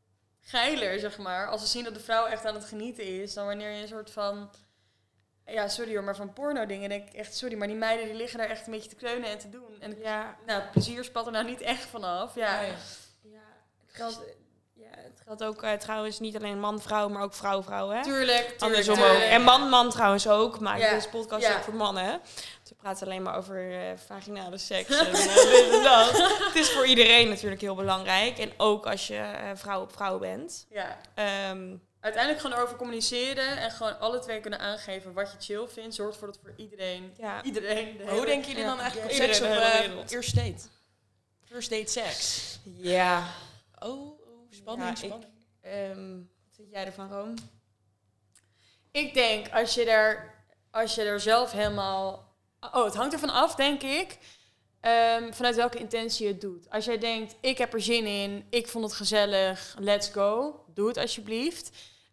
[0.45, 1.49] geiler, zeg maar.
[1.49, 3.89] Als ze zien dat de vrouw echt aan het genieten is, dan wanneer je een
[3.89, 4.51] soort van...
[5.47, 7.37] Ja, sorry hoor, maar van porno dingen denk ik echt...
[7.37, 9.81] Sorry, maar die meiden die liggen daar echt een beetje te kleunen en te doen.
[9.81, 12.35] En ja, nou, plezier spat er nou niet echt vanaf.
[12.35, 12.63] Ja.
[12.63, 12.75] Ja,
[13.87, 14.21] het geldt,
[14.75, 17.89] ja, het geldt ook eh, trouwens niet alleen man-vrouw, maar ook vrouw-vrouw.
[17.89, 18.03] hè?
[18.03, 18.63] tuurlijk, tuurlijk.
[18.63, 19.19] Andersom ook.
[19.19, 20.61] En man-man trouwens ook.
[20.61, 21.51] Maar Ja, deze podcast ja.
[21.51, 22.05] is ook voor mannen.
[22.05, 22.17] hè?
[22.69, 26.11] We praten alleen maar over eh, vaginale seks en eh, dit en dat.
[26.47, 28.39] Het is voor iedereen natuurlijk heel belangrijk.
[28.39, 30.67] En ook als je eh, vrouw op vrouw bent.
[30.71, 35.67] Ja, Ehm, uiteindelijk gewoon erover communiceren en gewoon alle twee kunnen aangeven wat je chill
[35.69, 35.95] vindt.
[35.95, 37.43] Zorgt ervoor dat voor iedereen, ja.
[37.43, 37.97] iedereen...
[37.97, 38.69] de hoe denken jullie Ja.
[38.69, 39.47] dan eigenlijk op seks op
[40.11, 40.63] eerste date?
[41.45, 42.59] First date seks.
[42.77, 43.23] ja.
[43.79, 44.14] Oh
[44.55, 45.23] spanning, Ja, ik-.
[45.61, 47.35] Ehm, wat vind jij ervan, Room?
[48.91, 50.35] Ik denk als je er,
[50.71, 52.33] als je er zelf helemaal.
[52.73, 54.19] Oh, het hangt ervan af, denk ik.
[54.81, 56.71] ehm, vanuit welke intentie je het doet.
[56.71, 60.89] Als jij denkt, ik heb er zin in, ik vond het gezellig, let's go, doe
[60.89, 61.71] het alsjeblieft.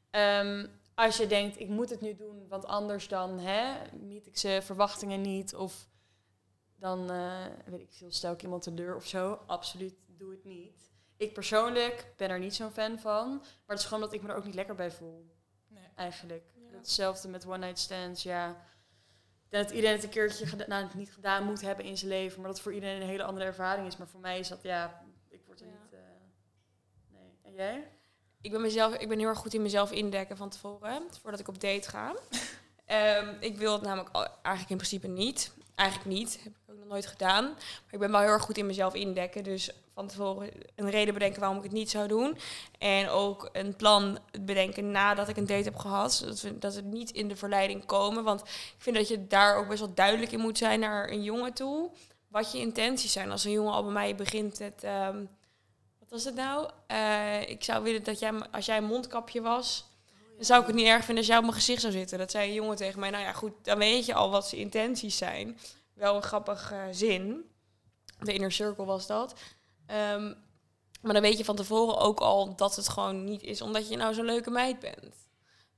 [0.10, 4.38] Ehm, als je denkt, ik moet het nu doen, want anders dan hè, meet ik
[4.38, 5.56] ze verwachtingen niet.
[5.56, 5.88] Of
[6.76, 9.40] dan, eh, weet ik veel, stel ik iemand teleur of zo.
[9.48, 10.91] Absoluut, doe het niet.
[11.22, 13.30] Ik persoonlijk ben er niet zo'n fan van.
[13.38, 15.36] Maar het is gewoon dat ik me er ook niet lekker bij voel
[15.68, 15.84] Nee.
[15.96, 16.44] eigenlijk.
[16.56, 16.78] Ja.
[16.78, 18.66] Hetzelfde met one night stands, ja.
[19.50, 22.62] Dat iedereen het een keertje nou, niet gedaan moet hebben in zijn leven, maar dat
[22.62, 23.98] voor iedereen een hele andere ervaring is.
[23.98, 25.72] Maar voor mij is dat, ja, ik word er Ja.
[25.72, 25.94] niet...
[25.94, 26.00] eh,
[27.10, 27.30] nee.
[27.42, 27.88] En jij?
[28.42, 31.48] ik ben, mezelf, ik ben heel erg goed in mezelf indekken van tevoren, voordat ik
[31.48, 32.16] op date ga.
[32.86, 35.52] Ehm, ik wil het namelijk eigenlijk in principe niet.
[35.76, 37.44] Eigenlijk niet, heb ik ook nog nooit gedaan.
[37.44, 39.44] Maar ik ben wel heel erg goed in mezelf indekken.
[39.44, 39.72] Dus
[40.10, 42.38] van een reden bedenken waarom ik het niet zou doen.
[42.78, 46.14] En ook een plan bedenken nadat ik een date heb gehad.
[46.14, 48.24] Zodat we, dat we niet in de verleiding komen.
[48.24, 51.24] Want ik vind dat je daar ook best wel duidelijk in moet zijn naar een
[51.24, 51.92] jongen toe.
[52.28, 53.32] Wat je intenties zijn.
[53.32, 54.84] Als een jongen al bij mij begint met...
[54.84, 55.26] ehm,
[56.00, 56.70] wat was het nou?
[56.88, 59.86] Eh, ik zou willen dat jij, als jij een mondkapje was,
[60.36, 62.18] dan zou ik het niet erg vinden als jij op mijn gezicht zou zitten.
[62.18, 63.10] Dat zei een jongen tegen mij.
[63.10, 65.58] Nou ja, goed, dan weet je al wat zijn intenties zijn.
[65.94, 67.50] Wel een grappig eh, zin.
[68.20, 69.34] De inner circle was dat.
[69.92, 70.34] Ehm,
[71.02, 73.98] maar dan weet je van tevoren ook al dat het gewoon niet is omdat je
[73.98, 75.16] nou zo'n leuke meid bent.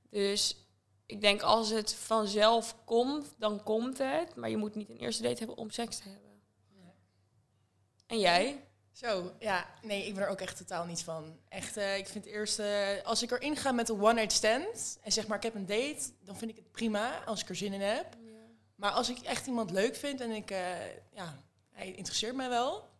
[0.10, 0.58] Dus
[1.06, 4.36] ik denk als het vanzelf komt, dan komt het.
[4.36, 6.42] Maar je moet niet een eerste date hebben om seks te hebben.
[8.08, 8.64] En jij?
[8.92, 11.40] Zo, ja, nee, ik ben er ook echt totaal niet van.
[11.50, 15.12] Echt, eh, ik vind eerst, eh, als ik erin ga met een one-night stand en
[15.12, 17.74] zeg maar ik heb een date, dan vind ik het prima als ik er zin
[17.74, 18.18] in heb.
[18.76, 22.92] Maar als ik echt iemand leuk vind en ik, eh, ja, hij interesseert mij wel,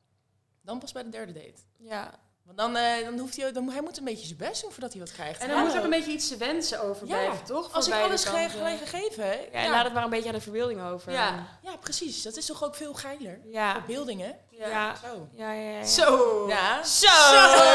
[0.64, 1.62] dan pas bij de derde date.
[1.78, 2.12] Ja,
[2.46, 4.92] Want dan, eh, dan hoeft hij, dan, hij moet een beetje zijn best doen voordat
[4.92, 5.42] hij wat krijgt.
[5.42, 7.74] En dan moet ook een beetje iets te wensen overblijven, Ja, toch?
[7.74, 9.34] Als ik alles ge- gelijk gegeven, hè?
[9.34, 11.12] Ja, en laat het maar een beetje aan de verbeelding over.
[11.12, 11.48] Ja.
[11.62, 12.22] Ja, precies.
[12.22, 13.40] Dat is toch ook veel geiler?
[13.46, 13.84] Ja.
[13.88, 14.36] Beeldingen.
[14.60, 14.68] Ja.
[14.70, 14.96] Ja.
[15.04, 15.28] Zo.
[15.36, 15.86] Ja, ja, ja.
[15.86, 16.46] Zo.
[16.48, 16.84] Ja.
[16.84, 17.08] Zo,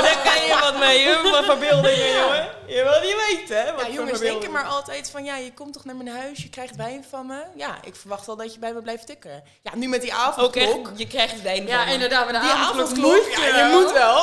[0.02, 1.06] daar kan je wat mee.
[1.06, 2.48] hè, Wat verbeeldingen, jongen.
[2.66, 3.72] Je wil niet weten, hè?
[3.72, 6.48] Wat Ja, jongens denken maar altijd van, ja, je komt toch naar mijn huis, je
[6.50, 7.42] krijgt wijn van me.
[7.54, 9.42] Ja, ik verwacht wel dat je bij me blijft tikken.
[9.62, 10.88] Ja, nu met die Ook avondklok.
[10.88, 11.92] echt, je krijgt wijn Ja, van me.
[11.92, 14.18] inderdaad, met de Die avondklok ja, je moet wel.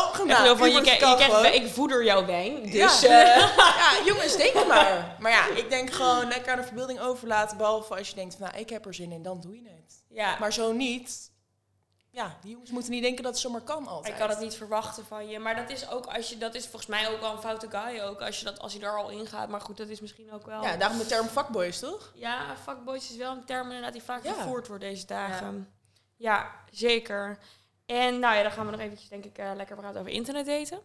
[0.45, 3.01] Zo van, je, je krijgt, ik voeder jouw wijn, dus...
[3.01, 3.21] Ja.
[3.23, 5.15] eh, Ja, jongens, denk maar.
[5.19, 7.57] Maar ja, ik denk gewoon lekker aan de verbeelding overlaten.
[7.57, 10.03] Behalve als je denkt, van, nou, ik heb er zin in, dan doe je het.
[10.09, 11.33] ja, Maar zo niet.
[12.15, 14.13] Ja, die jongens moeten niet denken dat het zomaar kan altijd.
[14.13, 15.39] ik kan het niet verwachten van je.
[15.39, 17.99] Maar dat is ook als je, dat is volgens mij ook wel een foute guy
[18.01, 18.21] ook.
[18.21, 19.49] Als je, dat, als je daar al in gaat.
[19.49, 20.61] Maar goed, dat is misschien ook wel...
[20.63, 22.11] Ja, daarom de term fuckboys, toch?
[22.15, 24.33] Ja, fuckboys is wel een term inderdaad die vaak Ja.
[24.33, 25.73] gevoerd wordt deze dagen.
[26.15, 26.51] Ja.
[26.71, 27.37] zeker.
[27.85, 30.79] En nou ja, dan gaan we nog eventjes denk ik eh, lekker praten over internetdaten.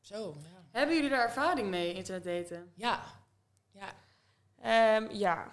[0.00, 0.48] Zo, ja.
[0.78, 2.72] Hebben jullie daar ervaring mee, internetdaten?
[2.76, 3.00] Ja.
[3.72, 3.92] Ja,
[4.62, 5.50] Ehm, ja,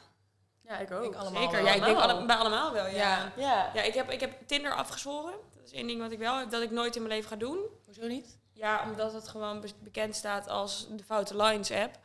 [0.69, 1.03] Ja, ik ook.
[1.03, 1.55] Ik allemaal zeker.
[1.57, 1.65] wel.
[1.65, 2.91] Ja, ik denk alle, bij allemaal wel, ja.
[2.95, 3.31] Ja.
[3.37, 3.71] ja.
[3.73, 3.81] Ja.
[3.81, 5.33] ik, heb, ik heb Tinder afgezworen.
[5.55, 7.35] Dat is één ding wat ik wel heb, dat ik nooit in mijn leven ga
[7.35, 7.59] doen.
[7.85, 8.37] hoezo niet?
[8.53, 11.95] Ja, omdat het gewoon be- bekend staat als de Foute Lines app.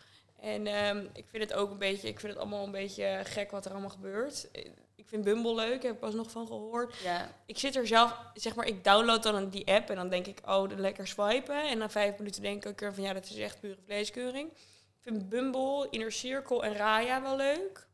[0.40, 3.50] En ehm, ik vind het ook een beetje, ik vind het allemaal een beetje gek
[3.50, 4.50] wat er allemaal gebeurt.
[4.50, 4.64] Eh,
[4.96, 6.94] Ik vind Bumble leuk, heb ik pas nog van gehoord.
[7.03, 7.31] Ja.
[7.46, 10.27] Ik zit er zelf, zeg maar, ik download dan een- die app en dan denk
[10.27, 11.68] ik, oh, lekker swipen.
[11.68, 14.50] En na vijf minuten denk ik er van, ja, dat is echt pure vleeskeuring.
[14.53, 17.87] Ik vind Bumble, Inner Circle en Raya wel leuk.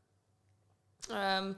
[1.08, 1.52] Ehm,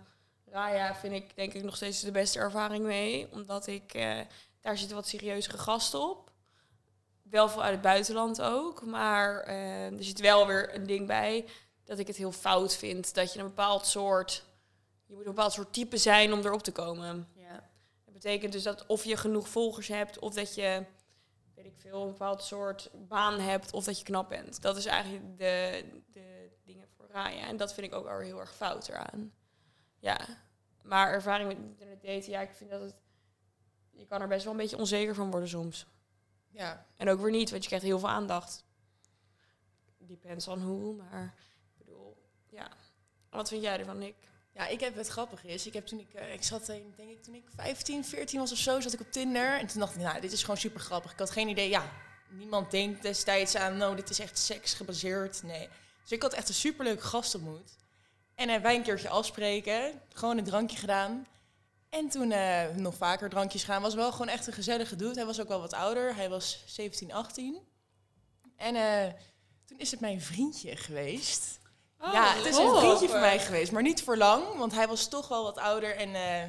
[0.52, 4.20] Raya vind ik denk ik nog steeds de beste ervaring mee, omdat ik, eh,
[4.61, 6.31] daar zitten wat serieuzere gasten op.
[7.22, 11.44] Wel veel uit het buitenland ook, maar eh, er zit wel weer een ding bij
[11.85, 14.44] dat ik het heel fout vind dat je een bepaald soort,
[15.07, 17.28] je moet een bepaald soort type zijn om erop te komen.
[17.35, 17.70] Ja.
[18.05, 20.85] Dat betekent dus dat of je genoeg volgers hebt, of dat je,
[21.55, 24.62] weet ik veel, een bepaald soort baan hebt, of dat je knap bent.
[24.62, 28.55] Dat is eigenlijk de, de dingen voor En dat vind ik ook weer heel erg
[28.55, 29.33] fout eraan.
[29.98, 30.18] Ja,
[30.83, 32.94] maar ervaring met internet daten, ja, ik vind dat het,
[33.90, 35.87] je kan er best wel een beetje onzeker van worden soms.
[36.51, 36.87] Ja.
[36.96, 38.64] En ook weer niet, want je krijgt heel veel aandacht.
[39.98, 41.35] Depends on hoe, maar
[41.72, 42.16] ik bedoel,
[42.48, 42.70] ja.
[43.31, 44.14] Wat vind jij ervan, Nick?
[44.53, 45.66] Ja, ik heb het grappig is.
[45.66, 48.53] Ik heb toen ik, eh, ik zat in, denk ik, toen ik 15, 14 was
[48.53, 49.59] of zo, zat ik op Tinder.
[49.59, 51.12] En toen dacht ik, nou, dit is gewoon super grappig.
[51.12, 51.92] Ik had geen idee, ja,
[52.29, 55.42] niemand denkt destijds aan, nou, dit is echt seks gebaseerd.
[55.42, 55.68] Nee.
[56.02, 57.76] Dus ik had echt een superleuke gast ontmoet.
[58.34, 61.26] En uh, wij een keertje afspreken, gewoon een drankje gedaan.
[61.88, 65.14] En toen eh, nog vaker drankjes gaan, was wel gewoon echt een gezellige dude.
[65.14, 67.58] Hij was ook wel wat ouder, hij was 17, 18.
[68.56, 69.12] En eh,
[69.64, 71.58] toen is het mijn vriendje geweest.
[72.12, 72.78] ja, het is een oh.
[72.78, 75.96] vriendje van mij geweest, maar niet voor lang, want hij was toch wel wat ouder
[75.96, 76.48] en eh,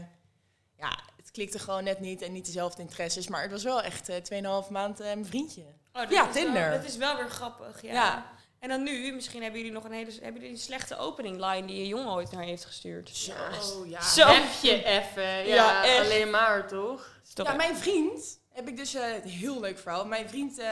[0.77, 4.09] ja, het klikte gewoon net niet en niet dezelfde interesses, maar het was wel echt
[4.09, 5.63] eh 2,5 maand eh, mijn vriendje.
[5.93, 6.69] Oh, Ja, Tinder.
[6.69, 7.91] Wel, dat is wel weer grappig, ja.
[7.91, 8.31] Ja.
[8.63, 11.67] En dan nu, misschien hebben jullie nog een hele hebben jullie een slechte opening line
[11.67, 13.09] die je jongen ooit naar heeft gestuurd.
[13.09, 13.31] Zo.
[13.31, 14.01] Oh ja.
[14.01, 14.27] Zo.
[14.61, 15.23] Je even.
[15.23, 15.99] Ja, Ja, echt.
[16.05, 17.19] alleen maar, toch?
[17.33, 20.05] Ja, mijn vriend heb ik dus eh, een heel leuk verhaal.
[20.05, 20.69] Mijn vriend, eh,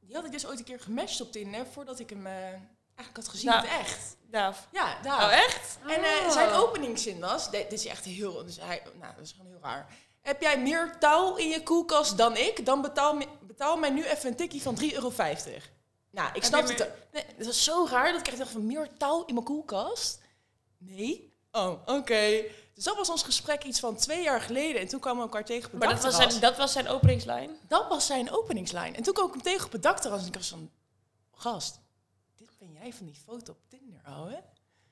[0.00, 2.62] die had ik dus ooit een keer gematcht op Tinder voordat ik hem eh, eigenlijk
[3.14, 3.64] had gezien Nou.
[3.66, 4.16] in het echt.
[4.30, 4.68] Daaf.
[4.72, 5.24] Ja, daar.
[5.24, 5.78] Oh, echt?
[5.86, 6.30] En eh, Oh.
[6.32, 9.86] zijn openingszin was, dit, is echt heel, dus hij, nou, dat is gewoon heel raar.
[10.22, 12.66] Heb jij meer touw in je koelkast dan ik?
[12.66, 15.12] Dan betaal, betaal mij nu even een tikkie van 3,50 euro.
[16.18, 16.88] Nou, ik snap het.
[17.12, 20.20] Nee, het was zo raar dat ik echt dacht van meer touw in mijn koelkast?
[20.78, 21.36] Nee?
[21.52, 22.42] Oh, oké.
[22.74, 24.80] Dus dat was ons gesprek iets van twee jaar geleden.
[24.80, 26.88] En toen kwamen we elkaar tegen op het Maar dat was, zijn, dat was zijn
[26.88, 27.50] openingslijn?
[27.68, 28.96] Dat was zijn openingslijn.
[28.96, 30.20] En toen kwam ik hem tegen op het dakterras.
[30.20, 30.70] En ik was van,
[31.34, 31.80] gast,
[32.36, 34.42] dit ben jij van die foto op Tinder, ouwe?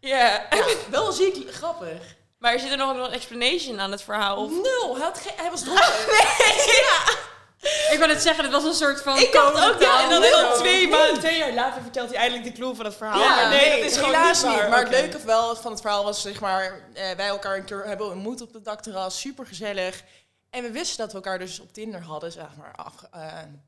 [0.00, 0.46] Ja.
[0.50, 2.16] Ja, wel ziek grappig.
[2.38, 4.36] Maar zit er nog een explanation aan het verhaal?
[4.36, 4.50] Of?
[4.50, 7.34] Nul, hij, had hij was dronken.
[7.90, 10.02] Ik wil het zeggen, dit was een soort van Ik dacht ook, ja.
[10.02, 10.52] En dan, dan Nee.
[10.58, 13.18] twee maanden, twee jaar later vertelt hij eindelijk de clue van het verhaal.
[13.20, 14.54] Ja, Maar nee, dat is helaas niet.
[14.54, 14.68] waar.
[14.68, 14.94] Maar Oké.
[14.94, 18.06] het leuke wel van het verhaal was, zeg maar, eh, wij elkaar een keer hebben
[18.10, 19.20] ontmoet op het dakterras.
[19.20, 20.02] Super gezellig.
[20.50, 23.20] En we wisten dat we elkaar dus op Tinder hadden, zeg maar, af, eh,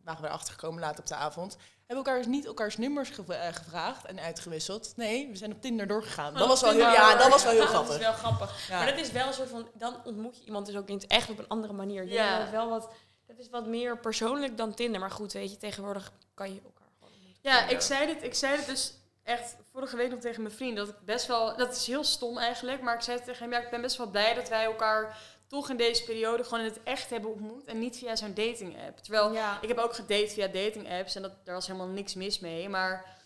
[0.05, 1.57] waren we erachter gekomen later op de avond.
[1.87, 4.93] Hebben elkaar dus niet elkaars nummers eh, gevraagd en uitgewisseld.
[4.97, 6.35] Nee, we zijn op Tinder doorgegaan.
[6.35, 7.99] Dat was wel heel, ja, dat was wel heel Dat is grappig.
[7.99, 8.69] wel grappig.
[8.69, 8.77] Ja.
[8.79, 11.07] Maar dat is wel een soort van, dan ontmoet je iemand dus ook in het
[11.07, 12.05] echt op een andere manier.
[12.05, 12.39] Je Ja.
[12.39, 12.51] ja.
[12.51, 12.89] wel wat,
[13.39, 15.01] dat is wat meer persoonlijk dan Tinder.
[15.01, 17.51] Maar goed, weet je, tegenwoordig kan je elkaar gewoon ontmoeten.
[17.51, 20.77] Ja, ik zei, dit, ik zei dit dus echt vorige week nog tegen mijn vriend.
[20.77, 22.83] Dat ik best wel, dat is heel stom eigenlijk.
[22.83, 25.71] Maar ik zei tegen hem, ja, ik ben best wel blij dat wij elkaar toch
[25.71, 27.65] in deze periode gewoon in het echt hebben ontmoet.
[27.65, 28.99] En niet via zo'n dating app.
[28.99, 29.59] Terwijl Ja.
[29.61, 31.15] ik heb ook gedate via dating apps.
[31.15, 32.69] En dat, daar was helemaal niks mis mee.
[32.69, 33.17] Maar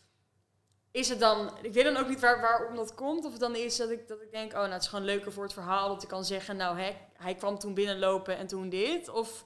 [0.90, 3.24] is het dan, ik weet dan ook niet waar, waarom dat komt.
[3.24, 5.32] Of het dan is dat ik, dat ik denk, oh nou het is gewoon leuker
[5.32, 5.88] voor het verhaal.
[5.88, 9.08] Dat ik kan zeggen, nou hè, hij kwam toen binnenlopen en toen dit.
[9.08, 9.44] Of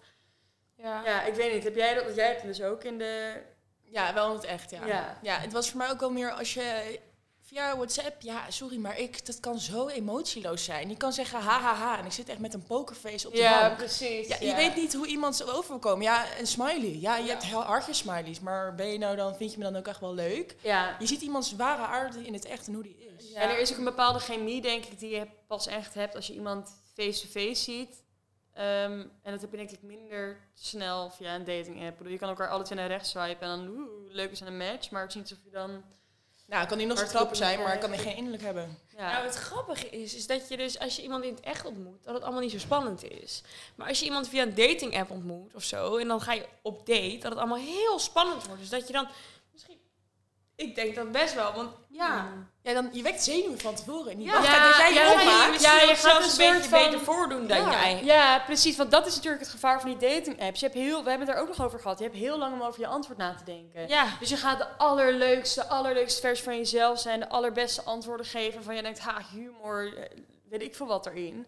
[0.77, 1.03] Ja.
[1.05, 1.65] Ja, ik weet niet.
[1.65, 2.15] Heb jij dat?
[2.15, 3.43] Jij hebt dus ook in de...
[3.83, 4.87] Ja, wel in het echt, ja.
[4.87, 5.19] Ja.
[5.23, 5.39] ja.
[5.39, 6.99] het was voor mij ook wel meer als je
[7.43, 10.89] via WhatsApp, ja, sorry, maar ik, dat kan zo emotieloos zijn.
[10.89, 13.39] Je kan zeggen ha ha ha en ik zit echt met een pokerface op de
[13.39, 13.77] Ja, bank.
[13.77, 14.29] precies.
[14.29, 16.03] Ja, je weet niet hoe iemand zo over wil komen.
[16.03, 16.97] Ja, een smiley.
[17.01, 17.31] Ja, je Ja.
[17.31, 20.01] hebt heel hartjes smileys, maar ben je nou dan, vind je me dan ook echt
[20.01, 20.57] wel leuk?
[20.63, 20.97] Ja.
[20.99, 23.31] Je ziet iemands ware aarde in het echt en hoe die is.
[23.33, 23.41] Ja.
[23.41, 26.27] En er is ook een bepaalde chemie, denk ik, die je pas echt hebt als
[26.27, 28.03] je iemand face-to-face ziet.
[28.57, 31.91] Ehm, en dat heb je denk ik minder snel via een dating app.
[31.91, 34.41] Ik bedoel, je kan elkaar alle twee naar rechts swipen en dan, oeh, leuk is
[34.41, 34.91] een match.
[34.91, 35.83] Maar het is niet alsof je dan...
[36.47, 38.79] Nou, kan die nog zo knap zijn, maar kan die geen innerlijk hebben.
[38.97, 41.65] Ja, Nou, het grappige is, is dat je dus als je iemand in het echt
[41.65, 43.43] ontmoet, dat het allemaal niet zo spannend is.
[43.75, 46.47] Maar als je iemand via een dating app ontmoet of zo, en dan ga je
[46.63, 48.61] op date, dat het allemaal heel spannend wordt.
[48.61, 49.09] Dus dat je dan
[50.57, 52.29] ik denk dat best wel, want ja.
[52.63, 54.13] Ja, dan, je wekt zenuwen van tevoren.
[54.13, 55.29] En die Ja, dat jij je ja, opmaakt.
[55.31, 57.71] ja, misschien ja, je gaat zelfs een beetje van- beter voordoen dan Ja.
[57.71, 58.05] jij.
[58.05, 58.77] Ja, precies.
[58.77, 60.61] Want dat is natuurlijk het gevaar van die dating apps.
[60.61, 61.99] Je hebt heel, we hebben het er ook nog over gehad.
[61.99, 63.89] Je hebt heel lang om over je antwoord na te denken.
[63.89, 64.07] Ja.
[64.21, 68.63] Dus je gaat de allerleukste, allerleukste versie van jezelf zijn, de allerbeste antwoorden geven.
[68.63, 71.47] Van je denkt, ha, humor, eh, weet ik veel wat erin.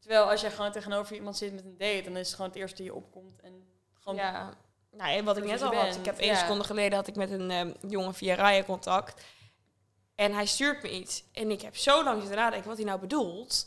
[0.00, 2.60] Terwijl als jij gewoon tegenover iemand zit met een date, dan is het gewoon het
[2.60, 3.40] eerste die je opkomt.
[3.40, 3.64] En
[4.00, 4.50] gewoon, Ja.
[4.92, 5.96] Nou, en wat ik net al had.
[5.96, 6.38] Ik heb één ja.
[6.38, 9.22] seconde geleden had ik met een ehm, jongen via Raya contact.
[10.14, 11.24] En hij stuurt me iets.
[11.32, 13.66] En ik heb zo lang zitten nadenken wat hij nou bedoelt.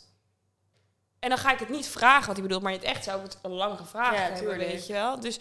[1.18, 3.18] En dan ga ik het niet vragen wat hij bedoelt, maar in het echt zou
[3.18, 4.70] ik het al lang gevraagd Ja, hebben, tuurlijk.
[4.70, 5.20] weet je wel.
[5.20, 5.38] Dus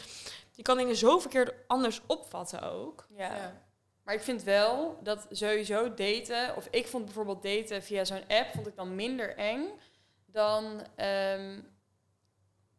[0.52, 3.08] je kan dingen zo verkeerd anders opvatten ook.
[3.10, 3.36] ja.
[3.36, 3.63] Ja.
[4.04, 8.50] Maar ik vind wel dat sowieso daten, of ik vond bijvoorbeeld daten via zo'n app,
[8.54, 9.67] vond ik dan minder eng
[10.26, 11.60] dan ehm,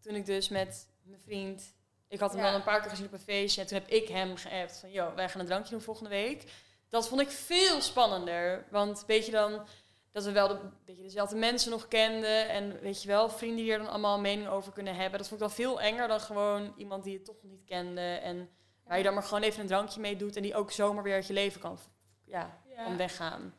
[0.01, 1.75] toen ik dus met mijn vriend,
[2.09, 2.47] ik had hem Ja.
[2.47, 4.91] dan een paar keer gezien op een feestje en toen heb ik hem geappt van,
[4.91, 6.53] joh, wij gaan een drankje doen volgende week.
[6.89, 9.67] Dat vond ik veel spannender, want weet je dan
[10.13, 13.79] dat we wel de, dezelfde mensen nog kenden en weet je wel, vrienden die er
[13.79, 15.19] dan allemaal een mening over kunnen hebben.
[15.19, 18.01] Dat vond ik dan veel enger dan gewoon iemand die je toch nog niet kende
[18.01, 18.51] en
[18.85, 21.15] waar je dan maar gewoon even een drankje mee doet en die ook zomaar weer
[21.15, 21.79] uit je leven kan,
[22.25, 23.55] ja, kan weggaan.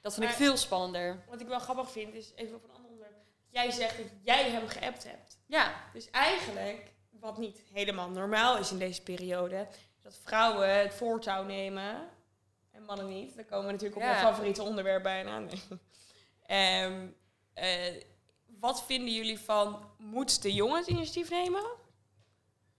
[0.00, 1.24] Dat vond ik veel spannender.
[1.28, 3.16] Wat ik wel grappig vind, is even op een ander onderwerp.
[3.48, 5.38] Jij zegt dat jij hem geappt hebt.
[5.46, 10.94] Ja, Dus eigenlijk, wat niet helemaal normaal is in deze periode, is dat vrouwen het
[10.94, 12.08] voortouw nemen
[12.70, 13.36] en mannen niet.
[13.36, 14.12] Dan komen we natuurlijk op Ja.
[14.12, 15.38] mijn favoriete onderwerp bijna.
[15.38, 15.62] Nee.
[16.46, 17.06] Ehm,
[17.54, 18.02] eh,
[18.60, 21.64] wat vinden jullie van, moet de jongen het initiatief nemen?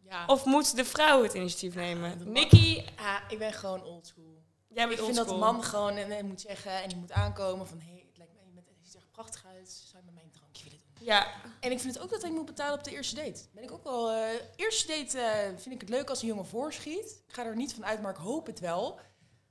[0.04, 0.26] Ja.
[0.26, 2.18] Of moet de vrouw het initiatief de nemen?
[2.18, 2.32] man.
[2.32, 4.44] Nikki, Ah, ik ben gewoon oldschool.
[4.68, 7.12] jij Ik bent vind dat de man gewoon en, en moet zeggen en die moet
[7.12, 7.80] aankomen van...
[7.80, 9.70] hé, hey, het lijkt me, je bent- je ziet er prachtig uit.
[9.70, 10.89] Zou je met mij een drankje willen doen?
[11.00, 11.28] Ja,
[11.60, 13.44] En ik vind het ook dat hij moet betalen op de eerste date.
[13.52, 14.12] Ben ik ook wel...
[14.12, 17.24] eh, eerste date eh, vind ik het leuk als een jongen voorschiet.
[17.28, 19.00] Ik ga er niet van uit, maar ik hoop het wel.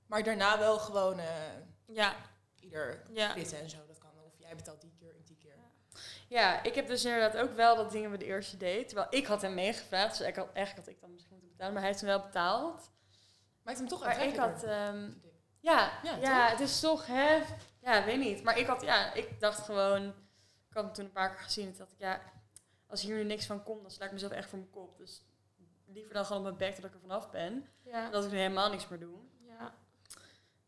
[0.06, 1.26] Maar daarna wel gewoon eh,
[1.86, 2.16] ja,
[2.60, 3.36] ieder ja.
[3.36, 3.76] en zo.
[3.86, 4.10] Dat kan.
[4.26, 5.54] Of jij betaalt die keer en die keer.
[6.28, 8.84] Ja, ik heb dus inderdaad ook wel dat dingen met de eerste date.
[8.84, 11.72] Terwijl ik had hem meegevraagd, dus ik had, eigenlijk had ik dan misschien moeten betalen,
[11.72, 12.90] maar hij heeft hem wel betaald.
[13.62, 15.10] Maakt hem toch Maar ik had, ehm,
[15.60, 17.42] ja, Ja, ja, het is toch, hè?
[17.80, 18.42] Ja, weet niet.
[18.42, 20.14] Maar ik had, ja, ik dacht gewoon,
[20.68, 22.20] ik had hem toen een paar keer gezien en dacht ik, ja,
[22.86, 24.96] als hier nu niks van komt, dan sla ik mezelf echt voor mijn kop.
[24.98, 25.22] Dus
[25.86, 28.10] liever dan gewoon op mijn bek dat ik er vanaf ben, Ja.
[28.10, 29.18] dat ik nu helemaal niks meer doe.
[29.46, 29.74] ja.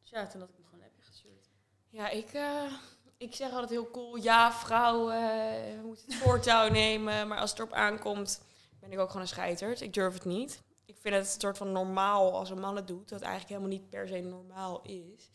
[0.01, 1.49] Dus ja, toen had ik hem gewoon een appje gestuurd.
[1.89, 2.73] Ja, ik, eh,
[3.17, 7.29] ik zeg altijd heel cool, ja, vrouw eh moet het voortouw nemen.
[7.29, 8.43] Maar als het erop aankomt,
[8.81, 9.81] ben ik ook gewoon een scheiterd.
[9.81, 10.63] Ik durf het niet.
[10.85, 13.79] Ik vind het een soort van normaal als een man het doet, dat eigenlijk helemaal
[13.79, 15.31] niet per se normaal is.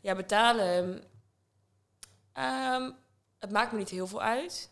[0.00, 1.04] Ja, betalen.
[2.32, 2.90] ehm,
[3.46, 4.70] het maakt me niet heel veel uit.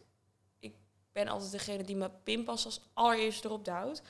[0.58, 0.74] Ik
[1.12, 4.02] ben altijd degene die mijn pinpas als allereerste erop duwt.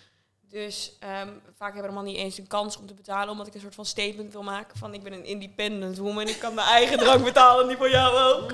[0.49, 3.61] Dus ehm, vaak hebben man niet eens een kans om te betalen, omdat ik een
[3.61, 6.99] soort van statement wil maken van ik ben een independent woman, ik kan mijn eigen
[6.99, 8.51] drank betalen, die van jou ook.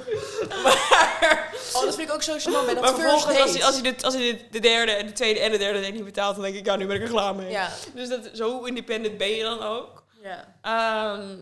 [0.63, 3.81] Maar, Oh, dat vind ik ook zo gênant bij dat maar vervolgens, als hij, als,
[3.81, 6.05] hij de, als hij de, de derde en de tweede en de derde date niet
[6.05, 7.51] betaalt, dan denk ik, ja, nu ben ik er klaar mee.
[7.51, 7.71] Ja.
[7.95, 10.05] Dus dat, zo independent ben je dan ook.
[10.23, 10.57] Ja.
[10.63, 11.37] Ehm,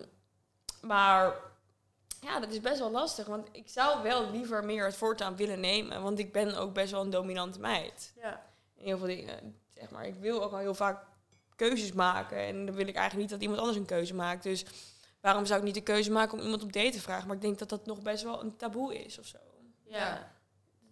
[0.80, 1.32] maar
[2.20, 5.60] ja, dat is best wel lastig, want ik zou wel liever meer het voortaan willen
[5.60, 8.46] nemen, want ik ben ook best wel een dominante meid Ja.
[8.76, 9.56] in heel veel dingen.
[9.74, 11.04] Zeg maar, ik wil ook al heel vaak
[11.56, 12.36] keuzes maken.
[12.38, 14.42] En dan wil ik eigenlijk niet dat iemand anders een keuze maakt.
[14.42, 14.64] Dus
[15.20, 17.26] waarom zou ik niet de keuze maken om iemand op date te vragen?
[17.26, 19.38] Maar ik denk dat dat nog best wel een taboe is of zo.
[19.84, 20.32] Ja.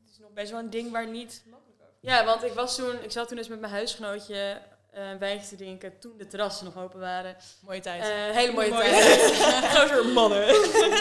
[0.03, 1.95] Het is nog best wel een ding waar niet makkelijk over.
[2.01, 4.63] Ja, want ik was toen, ik zat toen dus met mijn huisgenootje
[4.97, 7.37] eh, een wijntje te drinken toen de terrassen nog open waren.
[7.61, 8.03] Mooie tijd.
[8.03, 9.77] Eh, hele mooie Mooie tijd.
[9.77, 10.47] Gozer mannen.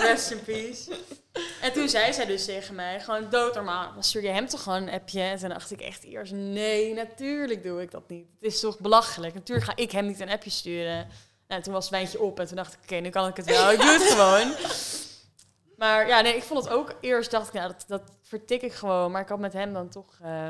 [0.01, 0.95] Rest in peace.
[1.61, 4.81] En toen zei zij dus tegen mij, gewoon doodnormaal, dan stuur je hem toch gewoon
[4.87, 5.21] een appje?
[5.21, 8.27] En toen dacht ik echt eerst, nee, natuurlijk doe ik dat niet.
[8.41, 9.33] Het is toch belachelijk.
[9.33, 11.07] Natuurlijk ga ik hem niet een appje sturen.
[11.47, 13.45] Nou, toen was het wijntje op en toen dacht ik, oké, nu kan ik het
[13.45, 13.71] wel.
[13.71, 14.53] Ik doe het gewoon.
[15.77, 18.73] Maar ja, nee, ik vond het ook eerst, dacht ik, nou, dat, dat vertik ik
[18.73, 19.11] gewoon.
[19.11, 20.17] Maar ik had met hem dan toch...
[20.21, 20.49] eh,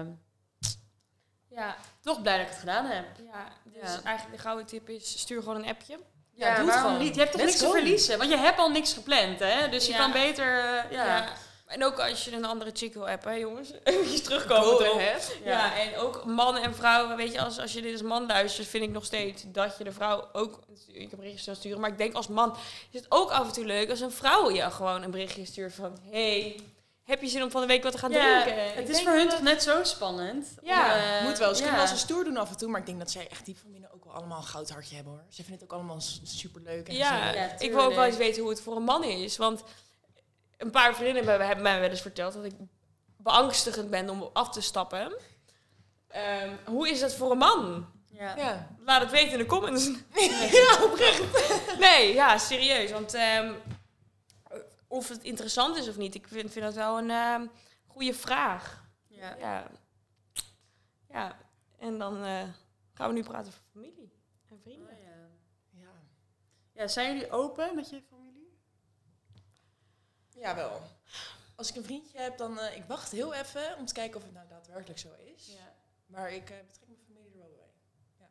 [1.49, 3.05] Ja, toch blij dat ik het gedaan heb.
[3.33, 4.01] ja, dus Ja.
[4.03, 5.97] eigenlijk de gouden tip is, stuur gewoon een appje.
[6.31, 6.97] Ja, Ja, doe het gewoon.
[6.97, 7.15] niet?
[7.15, 8.17] Je hebt toch Let's niks te verliezen?
[8.17, 9.69] Want je hebt al niks gepland, hè?
[9.69, 9.97] Dus je Ja.
[9.97, 10.45] kan beter...
[10.59, 11.05] eh, ja.
[11.05, 11.33] Ja.
[11.65, 13.71] En ook als je een andere chick wil appen, hè, jongens.
[13.83, 15.35] Even terugkomen ahead.
[15.43, 15.77] Ja.
[15.79, 18.83] en ook mannen en vrouwen, weet je, als, als je dit als man luistert, vind
[18.83, 21.97] ik nog steeds dat je de vrouw ook, ik heb berichtjes kan sturen, maar ik
[21.97, 22.55] denk als man
[22.91, 25.73] is het ook af en toe leuk als een vrouw je gewoon een berichtje stuurt
[25.73, 26.59] van, hey,
[27.05, 28.73] heb je zin om van de week wat te gaan Ja, drinken?
[28.73, 30.47] het is voor hun toch net zo spannend?
[30.61, 31.55] Ja, Om, eh, Moet wel.
[31.55, 31.85] Ze kunnen ja.
[31.87, 33.71] wel zo stoer doen af en toe, maar ik denk dat zij echt diep van
[33.71, 35.23] binnen ook wel allemaal een goud hartje hebben hoor.
[35.29, 36.87] Ze vinden het ook allemaal super leuk.
[36.87, 39.37] En Ja, ik wil ook wel eens weten hoe het voor een man is.
[39.37, 39.63] Want
[40.57, 42.53] een paar vriendinnen hebben, mij wel eens verteld dat ik
[43.17, 45.15] beangstigend ben om af te stappen.
[46.07, 47.93] Ehm, hoe is dat voor een man?
[48.11, 48.35] Ja.
[48.37, 48.67] ja.
[48.85, 49.85] Laat het weten in de comments.
[50.51, 51.23] ja, oprecht.
[51.79, 52.91] Nee, ja, serieus.
[52.91, 53.53] Want ehm,
[54.95, 57.47] of het interessant is of niet, ik vind, vind dat wel een ehm,
[57.85, 58.83] goede vraag.
[59.07, 59.35] Ja.
[59.35, 59.71] Ja.
[61.09, 61.37] ja,
[61.77, 62.49] en dan eh,
[62.93, 64.13] gaan we nu praten over familie
[64.49, 64.97] en Oh, vrienden.
[65.01, 65.29] ja.
[65.69, 65.91] Ja.
[66.71, 68.59] Ja, zijn jullie open met je familie?
[70.29, 70.81] Jawel.
[71.55, 74.23] Als ik een vriendje heb, dan uh, ik wacht heel even om te kijken of
[74.23, 75.47] het nou daadwerkelijk zo is.
[75.47, 75.75] Ja.
[76.05, 77.73] Maar ik uh, betrek mijn familie er wel
[78.17, 78.27] bij.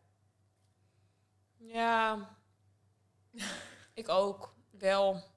[1.56, 2.28] Ja,
[4.02, 5.32] ik ook wel.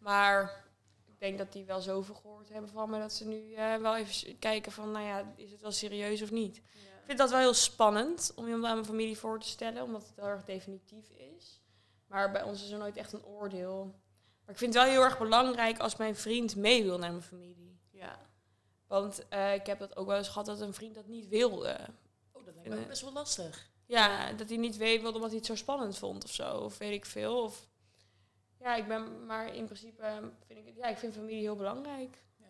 [0.00, 0.64] Maar
[1.06, 3.96] ik denk dat die wel zoveel gehoord hebben van me dat ze nu uh, wel
[3.96, 6.56] even kijken van, nou ja, is het wel serieus of niet?
[6.56, 10.06] Ik vind dat wel heel spannend om iemand aan mijn familie voor te stellen, omdat
[10.06, 11.60] het heel erg definitief is.
[12.06, 13.84] Maar bij ons is er nooit echt een oordeel.
[14.44, 17.22] Maar ik vind het wel heel erg belangrijk als mijn vriend mee wil naar mijn
[17.22, 17.80] familie.
[17.90, 18.18] Ja.
[18.86, 21.78] Want eh, ik heb dat ook wel eens gehad dat een vriend dat niet wilde.
[22.32, 23.70] Oh, dat lijkt me ook best wel lastig.
[23.86, 26.56] Ja, dat hij niet weet wilde omdat hij het zo spannend vond of zo.
[26.56, 27.42] Of weet ik veel.
[27.42, 27.68] Of,
[28.60, 31.56] ja, ik ben, maar in principe eh, vind ik het, ja, ik vind familie heel
[31.56, 32.22] belangrijk.
[32.36, 32.46] Ja.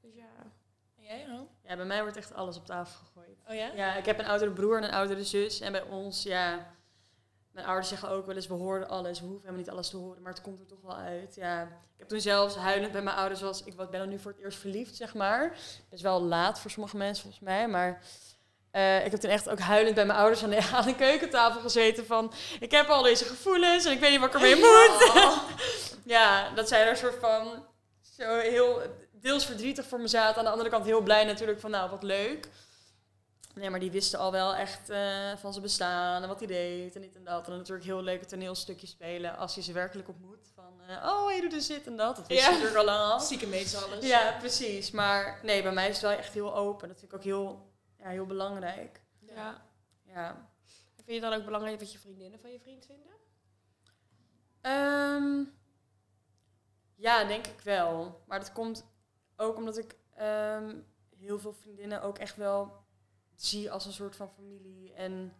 [0.00, 0.52] Dus ja.
[0.96, 1.40] En jij, oh?
[1.62, 3.38] ja, bij mij wordt echt alles op tafel gegooid.
[3.48, 3.72] Oh ja?
[3.72, 5.60] Ja, ik heb een oudere broer en een oudere zus.
[5.60, 6.76] En bij ons, ja...
[7.50, 9.20] Mijn ouders zeggen ook wel eens, we horen alles.
[9.20, 11.34] We hoeven helemaal niet alles te horen, maar het komt er toch wel uit.
[11.34, 13.64] Ja, ik heb toen zelfs huilend bij mijn ouders was...
[13.64, 15.48] Ik ben dan nu voor het eerst verliefd, zeg maar.
[15.48, 18.02] Dat is wel laat voor sommige mensen volgens mij, maar...
[18.70, 21.60] eh, ik heb toen echt ook huilend bij mijn ouders aan de, aan de keukentafel
[21.60, 22.32] gezeten van...
[22.60, 25.12] Ik heb al deze gevoelens en ik weet niet wat ik ermee moet.
[26.16, 27.66] ja, dat zij er een soort van...
[28.18, 30.38] Zo heel deels verdrietig voor me zaten.
[30.38, 32.48] Aan de andere kant heel blij natuurlijk van, nou, wat leuk.
[33.54, 35.00] Nee, maar die wisten al wel echt eh,
[35.40, 37.44] van zijn bestaan en wat hij deed en dit en dat.
[37.44, 40.36] En dan natuurlijk heel leuke toneelstukjes spelen als je ze werkelijk ontmoet.
[40.54, 42.16] Van, eh, oh, je doet dus dit en dat.
[42.16, 42.46] Dat wist Ja.
[42.46, 43.20] je natuurlijk al lang al.
[43.20, 44.06] Stiekem weet ze alles.
[44.06, 44.90] Ja, precies.
[44.90, 46.88] Maar nee, bij mij is het wel echt heel open.
[46.88, 47.67] Dat vind ik ook heel,
[47.98, 49.02] ja, heel belangrijk.
[49.20, 49.66] ja.
[50.04, 50.50] Ja.
[50.94, 53.12] Vind je het dan ook belangrijk wat je vriendinnen van je vriend vinden?
[54.60, 55.44] Ehm,
[56.94, 58.22] ja, denk ik wel.
[58.26, 58.84] Maar dat komt
[59.36, 60.76] ook omdat ik ehm,
[61.16, 62.84] heel veel vriendinnen ook echt wel
[63.34, 64.92] zie als een soort van familie.
[64.92, 65.34] En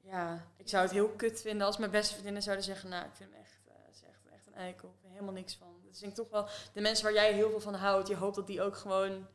[0.00, 2.88] ja, ik zou het heel kut vinden als mijn beste vriendinnen zouden zeggen...
[2.88, 4.88] Nou, ik vind hem echt, eh, het is echt, echt een eikel.
[4.88, 5.80] Ik vind helemaal niks van.
[5.82, 8.08] Dus ik denk toch wel, de mensen waar jij heel veel van houdt...
[8.08, 9.26] Je hoopt dat die ook gewoon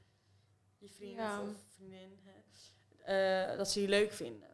[0.78, 1.42] je vriend Ja.
[1.42, 1.48] of
[1.80, 2.20] vriendin...
[2.24, 4.48] Hè, eh, dat ze je leuk vinden.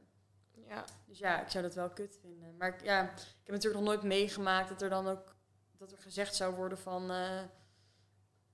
[0.67, 0.85] Ja.
[1.07, 2.57] Dus ja, ik zou dat wel kut vinden.
[2.57, 5.35] Maar ik- ja, ik heb natuurlijk nog nooit meegemaakt dat er dan ook
[5.77, 7.41] dat er gezegd zou worden van eh,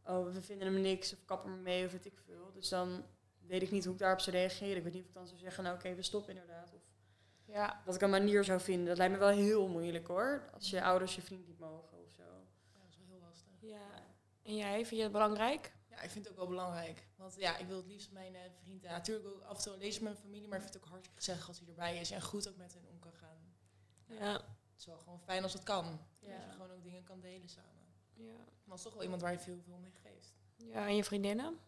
[0.05, 2.51] oh, we vinden hem niks of kap er maar mee of weet ik veel.
[2.53, 3.05] Dus dan
[3.39, 4.77] weet ik niet hoe ik daarop zou reageren.
[4.77, 6.73] Ik weet niet of ik dan zou zeggen, nou oké, we stoppen inderdaad.
[6.73, 6.81] Of
[7.45, 7.81] Ja.
[7.85, 8.85] dat ik een manier zou vinden.
[8.87, 10.49] Dat lijkt me wel heel moeilijk hoor.
[10.53, 12.23] Als je ouders je vriend niet mogen of zo.
[12.73, 13.51] Ja, dat is wel heel lastig.
[13.59, 14.03] ja.
[14.43, 15.71] En jij, vind je het belangrijk?
[16.01, 17.07] Ja, ik vind het ook wel belangrijk.
[17.15, 18.83] Want ja, ik wil het liefst mijn eh, vriend...
[18.83, 20.89] Ja, natuurlijk ook af en toe lezen met mijn familie, maar ik vind het ook
[20.89, 22.11] hartstikke gezellig als hij erbij is.
[22.11, 23.53] En goed ook met hen om kan gaan.
[24.05, 24.33] Ja.
[24.33, 25.99] Het is wel gewoon fijn als het kan.
[26.19, 26.37] Ja.
[26.37, 27.85] Dat je gewoon ook dingen kan delen samen.
[28.13, 28.33] Ja.
[28.33, 30.33] Maar het is toch wel iemand waar je veel, veel mee geeft.
[30.55, 31.59] Ja, en je vriendinnen?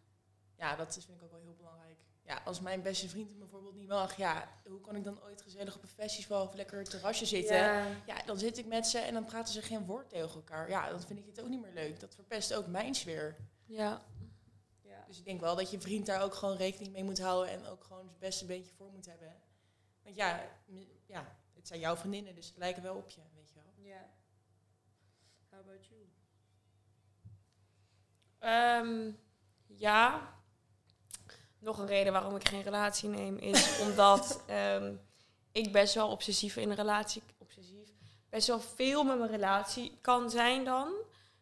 [0.58, 1.98] Ja, dat vind ik ook wel heel belangrijk.
[2.26, 5.76] Ja, als mijn beste vriend bijvoorbeeld niet mag, ja, hoe kan ik dan ooit gezellig
[5.76, 7.56] op een festival of lekker terrasje zitten?
[7.56, 7.88] Ja.
[8.06, 8.24] Ja.
[8.26, 10.70] dan zit ik met ze en dan praten ze geen woord tegen elkaar.
[10.70, 12.00] Ja, dan vind ik het ook niet meer leuk.
[12.00, 13.36] Dat verpest ook mijn sfeer.
[13.66, 14.02] Ja.
[15.14, 17.66] Dus ik denk wel dat je vriend daar ook gewoon rekening mee moet houden en
[17.66, 19.36] ook gewoon het beste beetje voor moet hebben.
[20.04, 20.50] Want ja,
[21.06, 23.86] ja het zijn jouw vriendinnen, dus het lijken wel op je, weet je wel.
[23.86, 24.10] ja.
[25.50, 26.10] How about you?
[28.40, 29.12] Ehm,
[29.68, 30.34] ja.
[31.60, 34.96] Nog een reden waarom ik geen relatie neem is omdat ehm,
[35.52, 37.90] ik best wel obsessief in een relatie, obsessief,
[38.30, 40.94] best wel veel met mijn relatie kan zijn dan.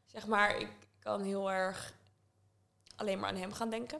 [0.05, 1.99] Zeg maar, ik kan heel erg
[3.01, 3.99] alleen maar aan hem gaan denken.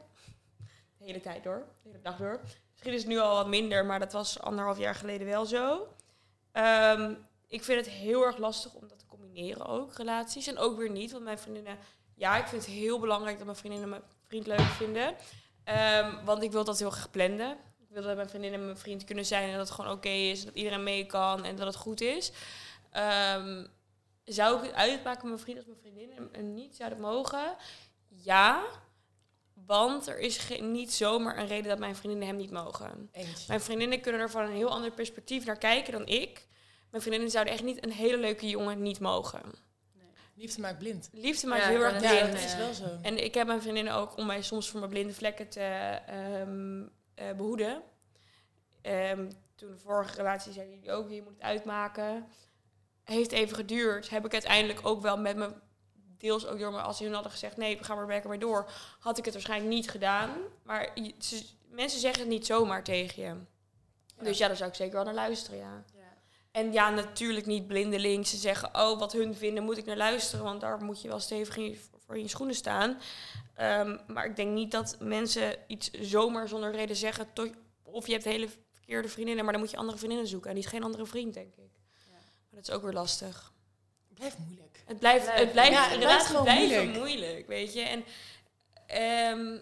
[0.98, 2.40] De hele tijd door, de hele dag door.
[2.70, 5.88] Misschien is het nu al wat minder, maar dat was anderhalf jaar geleden wel zo.
[6.52, 7.14] Ehm,
[7.46, 10.46] ik vind het heel erg lastig om dat te combineren ook, relaties.
[10.46, 11.78] En ook weer niet, want mijn vriendinnen
[12.14, 15.14] ja, ik vind het heel belangrijk dat mijn vriendinnen mijn vriend leuk vinden.
[15.64, 17.14] Ehm, want ik wil dat heel graag.
[17.78, 20.08] Ik wil dat mijn vriendin en mijn vriend kunnen zijn en dat het gewoon oké
[20.08, 22.32] is, dat iedereen mee kan en dat het goed is.
[22.90, 23.66] Ehm,
[24.24, 27.56] zou ik het uitmaken mijn vriend als mijn vriendin en, en niet zouden mogen?
[28.08, 28.64] Ja,
[29.66, 33.08] want er is niet zomaar een reden dat mijn vriendinnen hem niet mogen.
[33.12, 33.46] Eens.
[33.46, 36.46] Mijn vriendinnen kunnen er van een heel ander perspectief naar kijken dan ik.
[36.90, 39.70] Mijn vriendinnen zouden echt niet een hele leuke jongen niet mogen.
[40.34, 41.08] Liefde maakt blind.
[41.12, 42.32] Liefde maakt Ja, heel erg wou Ja, blind.
[42.32, 42.98] dat is wel zo.
[43.02, 45.60] En ik heb mijn vriendinnen ook om mij soms voor mijn blinde vlekken te
[46.06, 46.82] ehm,
[47.14, 47.82] eh, behoeden.
[48.82, 52.26] Ehm, toen de vorige relatie zeiden jullie ook, je moet het uitmaken.
[53.04, 54.10] Heeft even geduurd.
[54.10, 55.52] Heb ik uiteindelijk ook wel met me,
[56.22, 58.70] deels ook door me, als hun hadden gezegd, nee, we gaan maar werken mee door,
[58.98, 60.30] had ik het waarschijnlijk niet gedaan.
[60.62, 63.34] Maar je- ze- mensen zeggen het niet zomaar tegen je.
[64.24, 65.84] Dus ja, daar zou ik zeker wel naar luisteren, ja.
[65.94, 66.00] Ja.
[66.50, 68.30] En ja, natuurlijk niet blindelings.
[68.30, 70.44] Ze zeggen, oh, wat hun vinden, moet ik naar luisteren.
[70.44, 72.98] Want daar moet je wel stevig in je, voor in je schoenen staan.
[73.54, 77.32] Ehm, maar ik denk niet dat mensen iets zomaar zonder reden zeggen.
[77.32, 77.50] Tot,
[77.82, 80.48] of je hebt hele verkeerde vriendinnen, maar dan moet je andere vriendinnen zoeken.
[80.48, 81.70] En die is geen andere vriend, denk ik.
[82.06, 82.12] Ja.
[82.12, 83.52] Maar dat is ook weer lastig.
[84.08, 84.71] Het blijft moeilijk.
[84.86, 86.98] Het blijft, het blijft, Ja, het blijft relaties gewoon blijven moeilijk.
[86.98, 87.46] moeilijk.
[87.46, 87.80] weet je.
[87.82, 88.04] En
[88.86, 89.58] ehm,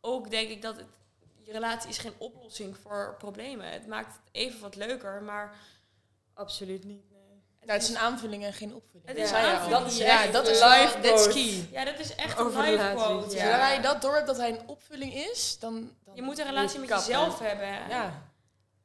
[0.00, 0.86] ook denk ik dat het,
[1.42, 3.70] je relatie is geen oplossing voor problemen.
[3.72, 5.54] Het maakt het even wat leuker, maar...
[6.34, 7.42] Absoluut niet, nee.
[7.60, 9.08] Nou, het is een aanvulling en geen opvulling.
[9.08, 10.22] Het Dat is aanvulling, Dat is, ja.
[10.22, 11.68] ja, dat is Life that's key.
[11.72, 13.36] Ja, dat is echt Over een life quote.
[13.36, 13.42] ja.
[13.50, 15.92] Zodra je dat door hebt dat hij een opvulling is, dan...
[16.04, 17.68] dan Je moet een relatie met jezelf hebben.
[17.88, 18.22] Ja,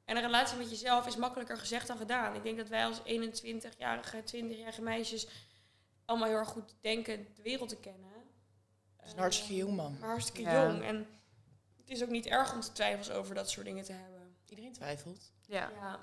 [0.05, 2.35] En een relatie met jezelf is makkelijker gezegd dan gedaan.
[2.35, 5.27] Ik denk dat wij als 21-jarige, 20-jarige meisjes
[6.05, 8.11] allemaal heel erg goed denken de wereld te kennen.
[8.97, 9.97] dat is een hartstikke jong man.
[9.99, 10.67] Maar hartstikke Ja.
[10.67, 10.83] jong.
[10.83, 11.07] En
[11.77, 14.35] het is ook niet erg om te twijfels over dat soort dingen te hebben.
[14.49, 15.31] Iedereen twijfelt.
[15.45, 15.69] Ja.
[15.75, 15.99] Ja.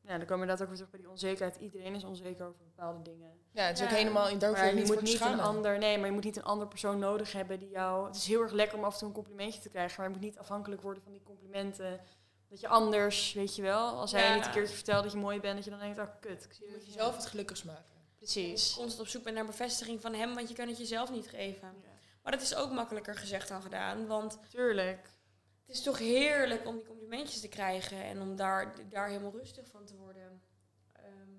[0.00, 1.56] ja, dan komen we inderdaad ook weer terug bij die onzekerheid.
[1.60, 3.30] Iedereen is onzeker over bepaalde dingen.
[3.50, 5.96] Ja, het is ook helemaal in daar Maar je niet moet niet een ander, nee,
[5.96, 8.06] maar je moet niet een ander persoon nodig hebben die jou.
[8.06, 10.12] Het is heel erg lekker om af en toe een complimentje te krijgen, maar je
[10.16, 12.00] moet niet afhankelijk worden van die complimenten.
[12.48, 15.40] Dat je anders, weet je wel, als hij niet een keertje vertelt dat je mooi
[15.40, 17.64] bent, dat je dan denkt, oh kut, ik zie Je dat moet jezelf het gelukkigst
[17.64, 17.91] maken.
[18.22, 18.74] Precies.
[18.74, 21.74] Constant op zoek bent naar bevestiging van hem, want je kan het jezelf niet geven.
[21.82, 21.88] Ja.
[22.22, 24.06] Maar dat is ook makkelijker gezegd dan gedaan.
[24.06, 25.10] Want Tuurlijk.
[25.66, 29.68] het is toch heerlijk om die complimentjes te krijgen en om daar, daar helemaal rustig
[29.68, 30.42] van te worden.
[30.92, 31.30] Ehm,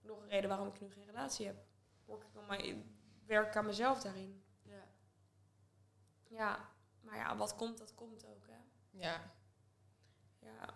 [0.00, 1.64] nog een reden waarom ik nu geen relatie heb.
[2.56, 2.76] Ik
[3.26, 4.44] werk aan mezelf daarin.
[4.62, 4.84] Ja.
[6.28, 6.68] Ja,
[7.00, 8.46] maar ja, wat komt, dat komt ook.
[8.46, 8.58] Hè?
[8.90, 9.32] Ja,
[10.40, 10.74] Ja.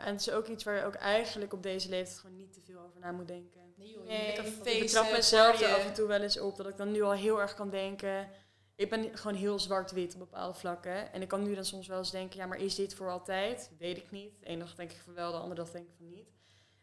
[0.00, 2.60] En het is ook iets waar je ook eigenlijk op deze leeftijd gewoon niet te
[2.60, 3.60] veel over na moet denken.
[3.76, 6.56] Nee joh, je Nee, lekker ik betrap mezelf er af en toe wel eens op
[6.56, 8.28] dat ik dan nu al heel erg kan denken.
[8.74, 11.12] Ik ben gewoon heel zwart-wit op bepaalde vlakken.
[11.12, 13.70] En ik kan nu dan soms wel eens denken, ja, maar is dit voor altijd?
[13.78, 14.40] Weet ik niet.
[14.40, 16.28] De ene dag denk ik van wel, de andere dag denk ik van niet.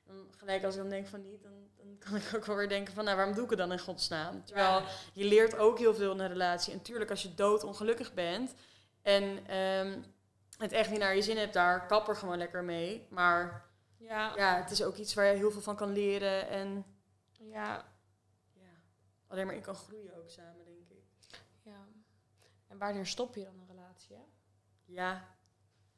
[0.06, 2.70] Dan gelijk als ik dan denk van niet, dan, dan kan ik ook wel weer
[2.70, 4.46] denken van, nou, waarom doe ik het dan in godsnaam?
[4.46, 4.82] Terwijl
[5.14, 6.74] je leert ook heel veel in een relatie.
[6.74, 8.54] En tuurlijk, als je doodongelukkig bent
[9.02, 10.02] en ehm,
[10.58, 13.08] het echt niet naar je zin hebt daar, kap er gewoon lekker mee.
[13.10, 13.66] Maar
[13.98, 14.34] Ja.
[14.36, 16.86] ja, het is ook iets waar je heel veel van kan leren en
[17.40, 17.86] Ja.
[18.54, 18.70] ja,
[19.28, 21.04] alleen maar in kan groeien ook samen, denk ik.
[21.64, 21.86] ja.
[22.68, 24.16] En wanneer stop je dan een relatie?
[24.16, 24.22] Hè?
[24.86, 25.36] Ja,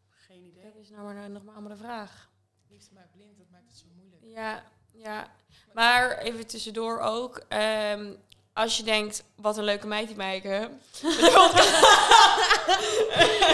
[0.09, 0.63] geen idee.
[0.63, 2.31] Dat is nou maar nog maar allemaal de vraag.
[2.67, 4.23] Liefde maakt blind, dat maakt het zo moeilijk.
[4.23, 5.31] Ja, ja.
[5.73, 7.37] Maar even tussendoor ook.
[7.47, 8.15] ehm,
[8.59, 10.69] als je denkt, wat een leuke meid die Meike.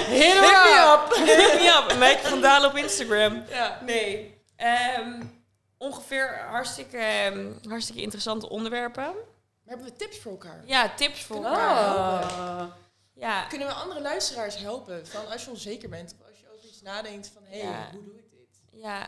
[0.08, 1.16] Hit me up!
[1.16, 1.98] Hit me up.
[1.98, 3.44] Meike van Dalen op Instagram.
[3.50, 3.80] Ja.
[3.82, 4.42] Nee.
[4.56, 5.24] Ehm,
[5.78, 9.04] ongeveer hartstikke, ehm, hartstikke interessante onderwerpen.
[9.04, 10.64] Maar hebben we tips voor elkaar?
[10.66, 12.22] Ja, tips voor Kunnen elkaar.
[12.22, 12.66] elkaar Oh.
[13.14, 15.08] Ja, Kunnen we andere luisteraars helpen?
[15.08, 17.88] Van als je onzeker bent of als je over iets nadenkt van hé, hey, Ja.
[17.92, 18.82] hoe doe ik dit?
[18.82, 19.08] ja.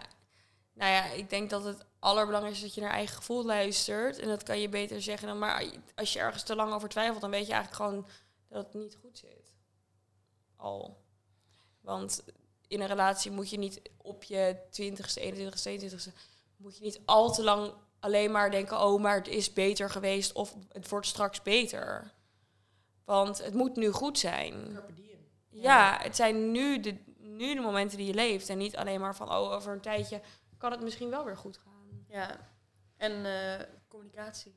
[0.73, 4.19] Nou ja, ik denk dat het allerbelangrijkste is dat je naar eigen gevoel luistert.
[4.19, 7.21] En dat kan je beter zeggen dan maar als je ergens te lang over twijfelt,
[7.21, 8.07] dan weet je eigenlijk gewoon
[8.49, 9.55] dat het niet goed zit.
[10.55, 10.97] Al.
[11.81, 12.23] Want
[12.67, 16.13] in een relatie moet je niet op je 20ste, 21ste, 22ste,
[16.57, 20.33] moet je niet al te lang alleen maar denken, oh, maar het is beter geweest
[20.33, 22.13] of het wordt straks beter.
[23.05, 24.79] Want het moet nu goed zijn.
[25.49, 28.49] Ja, het zijn nu de, nu de momenten die je leeft.
[28.49, 30.21] En niet alleen maar van, oh, over een tijdje
[30.57, 31.76] kan het misschien wel weer goed gaan.
[32.09, 32.39] Ja,
[32.97, 34.55] en eh, communicatie.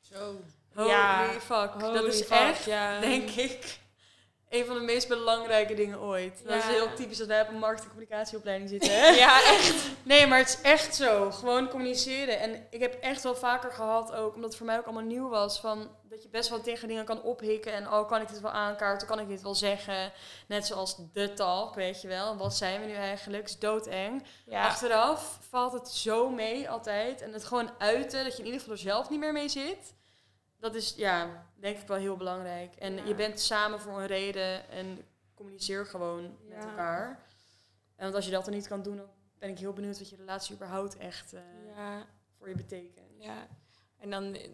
[0.00, 0.40] Zo.
[0.74, 1.80] Holy Ja, fuck.
[1.80, 3.00] dat is fuck, echt, ja.
[3.00, 3.78] denk ik,
[4.48, 6.42] een van de meest belangrijke dingen ooit.
[6.44, 9.00] Dat is heel typisch dat wij op een markt- en communicatieopleiding zitten.
[9.00, 9.06] Hè?
[9.06, 9.74] Ja, echt.
[10.02, 11.30] Nee, maar het is echt zo.
[11.30, 12.40] Gewoon communiceren.
[12.40, 15.28] En ik heb echt wel vaker gehad, ook omdat het voor mij ook allemaal nieuw
[15.28, 17.72] was, van dat je best wel tegen dingen kan ophikken.
[17.72, 19.08] En oh, kan ik dit wel aankaarten?
[19.08, 20.12] Kan ik dit wel zeggen?
[20.46, 22.36] Net zoals de talk, weet je wel.
[22.36, 23.42] Wat zijn we nu eigenlijk?
[23.42, 24.24] Het is doodeng.
[24.46, 27.22] Ja, Achteraf valt het zo mee altijd.
[27.22, 29.96] En het gewoon uiten, dat je in ieder geval er zelf niet meer mee zit.
[30.60, 32.74] Dat is, ja, denk ik wel heel belangrijk.
[32.74, 33.04] En Ja.
[33.04, 34.70] je bent samen voor een reden.
[34.70, 35.04] En
[35.34, 37.08] communiceer gewoon met elkaar.
[37.96, 39.06] En want als je dat dan niet kan doen, dan
[39.38, 41.40] ben ik heel benieuwd wat je relatie überhaupt echt eh,
[41.76, 42.06] Ja,
[42.38, 43.06] voor je betekent.
[43.18, 43.46] ja.
[43.98, 44.48] En dan eh,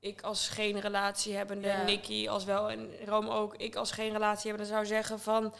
[0.00, 1.82] ik als geen relatie hebbende, Ja.
[1.84, 5.54] Nicky als wel en Rome ook, ik als geen relatie hebbende zou zeggen van...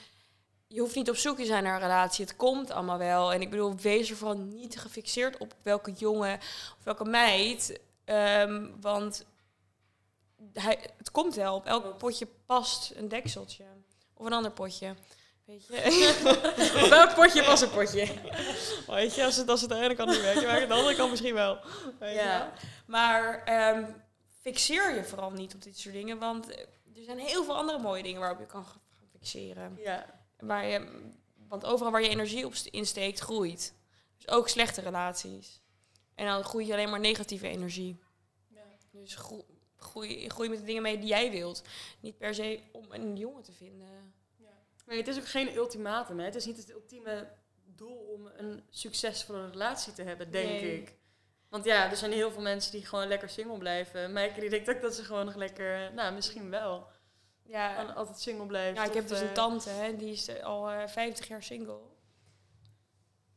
[0.67, 2.25] Je hoeft niet op zoek te zijn naar een relatie.
[2.25, 3.33] Het komt allemaal wel.
[3.33, 6.35] En ik bedoel, wees er vooral niet gefixeerd op welke jongen
[6.79, 7.81] of welke meid.
[8.05, 9.25] Ehm, want
[10.53, 11.55] hij, het komt wel.
[11.55, 13.65] Op elk potje past een dekseltje.
[14.15, 14.95] Of een ander potje.
[15.45, 16.21] Weet je?
[16.85, 18.09] Op welk potje was een potje?
[18.87, 20.97] Weet je, als het, als het de ene kant niet werkt, werkt het de andere
[20.97, 21.59] kant misschien wel.
[21.99, 22.39] Weet Ja.
[22.39, 22.49] wel?
[22.87, 23.85] Maar ehm,
[24.41, 26.51] fixeer je vooral niet op dit soort dingen, want
[26.95, 28.81] er zijn heel veel andere mooie dingen waarop je kan gaan
[29.13, 29.79] fixeren.
[29.83, 30.07] Ja.
[30.39, 31.03] Waar je,
[31.49, 33.75] want overal waar je energie op st- insteekt, groeit.
[34.17, 35.61] Dus ook slechte relaties.
[36.15, 38.03] En dan groeit je alleen maar negatieve energie.
[38.91, 39.45] Dus gro-
[39.85, 41.63] groei, groei met de dingen mee die jij wilt.
[42.01, 44.15] Niet per se om een jongen te vinden.
[44.87, 46.19] Maar het is ook geen ultimatum.
[46.19, 46.25] Hè?
[46.25, 47.29] Het is niet het ultieme
[47.65, 50.81] doel om een succesvolle relatie te hebben, denk Nee.
[50.81, 50.97] ik.
[51.49, 54.13] Want ja, er zijn heel veel mensen die gewoon lekker single blijven.
[54.13, 56.87] Maaike die denkt ook dat ze gewoon nog lekker, nou misschien wel,
[57.43, 58.77] Ja, gewoon altijd single blijft.
[58.79, 61.43] Ja, ik heb dus eh, een tante, hè, die is eh, al eh 50 jaar
[61.43, 61.81] single.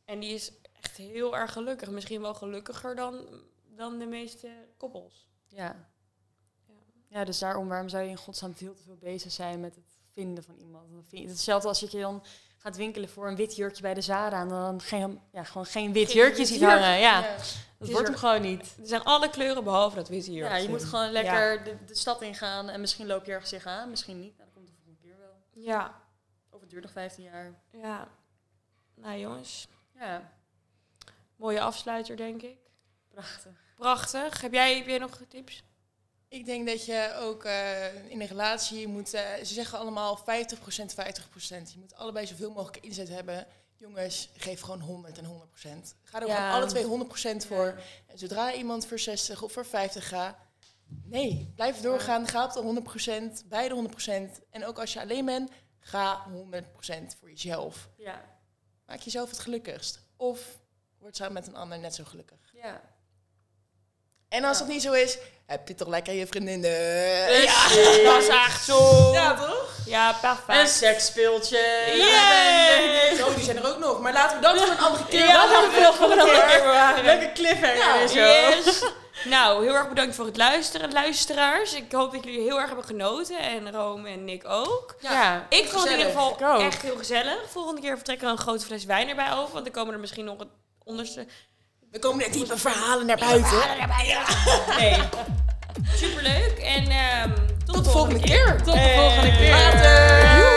[0.04, 1.90] En die is echt heel erg gelukkig.
[1.90, 5.28] Misschien wel gelukkiger dan, dan de meeste koppels.
[5.48, 5.90] Ja.
[7.08, 7.24] Ja.
[7.24, 10.44] dus daarom, waarom zou je in godsnaam veel te veel bezig zijn met het vinden
[10.44, 10.86] van iemand?
[11.08, 12.24] Vind je, hetzelfde als je dan
[12.58, 15.92] gaat winkelen voor een wit jurkje bij de Zara en dan geen, ja, gewoon geen
[15.92, 16.98] wit Geen jurkje ziet hangen.
[16.98, 17.36] Ja, Ja.
[17.78, 18.74] dat wordt hem gewoon niet.
[18.80, 20.44] Er zijn alle kleuren behalve dat witte hier.
[20.44, 23.90] Ja, je moet gewoon lekker de, de stad ingaan en misschien loop je ergens tegenaan,
[23.90, 24.36] misschien niet.
[24.36, 25.64] Nou, dat komt de volgende keer wel.
[25.64, 26.02] Ja,
[26.50, 27.54] Of het duurt nog 15 jaar.
[27.70, 28.08] ja.
[28.94, 30.32] Nou jongens, Ja,
[31.36, 32.56] mooie afsluiter denk ik.
[33.08, 33.52] prachtig.
[33.76, 34.40] Prachtig.
[34.40, 35.62] Heb jij, heb jij nog tips?
[36.28, 40.94] Ik denk dat je ook eh, in een relatie moet, eh, ze zeggen allemaal 50%,
[40.94, 41.72] 50%.
[41.72, 43.46] Je moet allebei zoveel mogelijk inzet hebben.
[43.76, 45.94] Jongens, geef gewoon 100 en 100%.
[46.02, 46.34] Ga er Ja.
[46.36, 47.80] gewoon alle twee 100% voor.
[48.06, 50.36] En zodra iemand voor 60 of voor 50 gaat,
[51.04, 52.26] nee, blijf doorgaan.
[52.28, 54.40] Ga op de 100%, beide 100%.
[54.50, 57.88] En ook als je alleen bent, ga 100% voor jezelf.
[57.96, 58.36] Ja,
[58.86, 60.00] Maak jezelf het gelukkigst.
[60.16, 60.58] Of
[60.98, 62.38] word samen met een ander net zo gelukkig.
[62.52, 62.96] ja.
[64.28, 64.64] En als Ja.
[64.64, 66.70] dat niet zo is, heb je toch lekker je vriendinnen.
[67.42, 67.68] Ja,
[68.12, 69.10] Dat is echt zo.
[69.12, 69.66] Ja, toch?
[69.86, 70.70] Ja, Een perfect.
[70.70, 71.58] seksspeeltje.
[71.94, 73.16] Yay!
[73.16, 74.00] Zo, die zijn er ook nog.
[74.00, 77.04] Maar laten we dat voor een andere keer Ja, dat wil voor een andere keer.
[77.04, 78.18] Leuke cliffhanger Ja, is zo.
[78.18, 78.82] Yes.
[79.24, 81.72] nou, heel erg bedankt voor het luisteren, luisteraars.
[81.74, 83.38] Ik hoop dat jullie heel erg hebben genoten.
[83.38, 84.94] En Rome en Nick ook.
[85.00, 85.46] Ja.
[85.48, 87.38] Ik vond het in ieder geval echt heel gezellig.
[87.50, 89.52] Volgende keer vertrekken we een grote fles wijn erbij over.
[89.52, 90.48] Want dan komen er misschien nog het
[90.84, 91.26] onderste...
[91.92, 93.58] Er komen net diepe verhalen naar buiten.
[94.78, 94.96] Nee.
[95.94, 96.58] Superleuk.
[96.58, 97.30] En ehm,
[97.64, 98.56] tot, Tot de volgende keer.
[98.64, 99.50] Tot de volgende keer.
[99.50, 100.47] Later.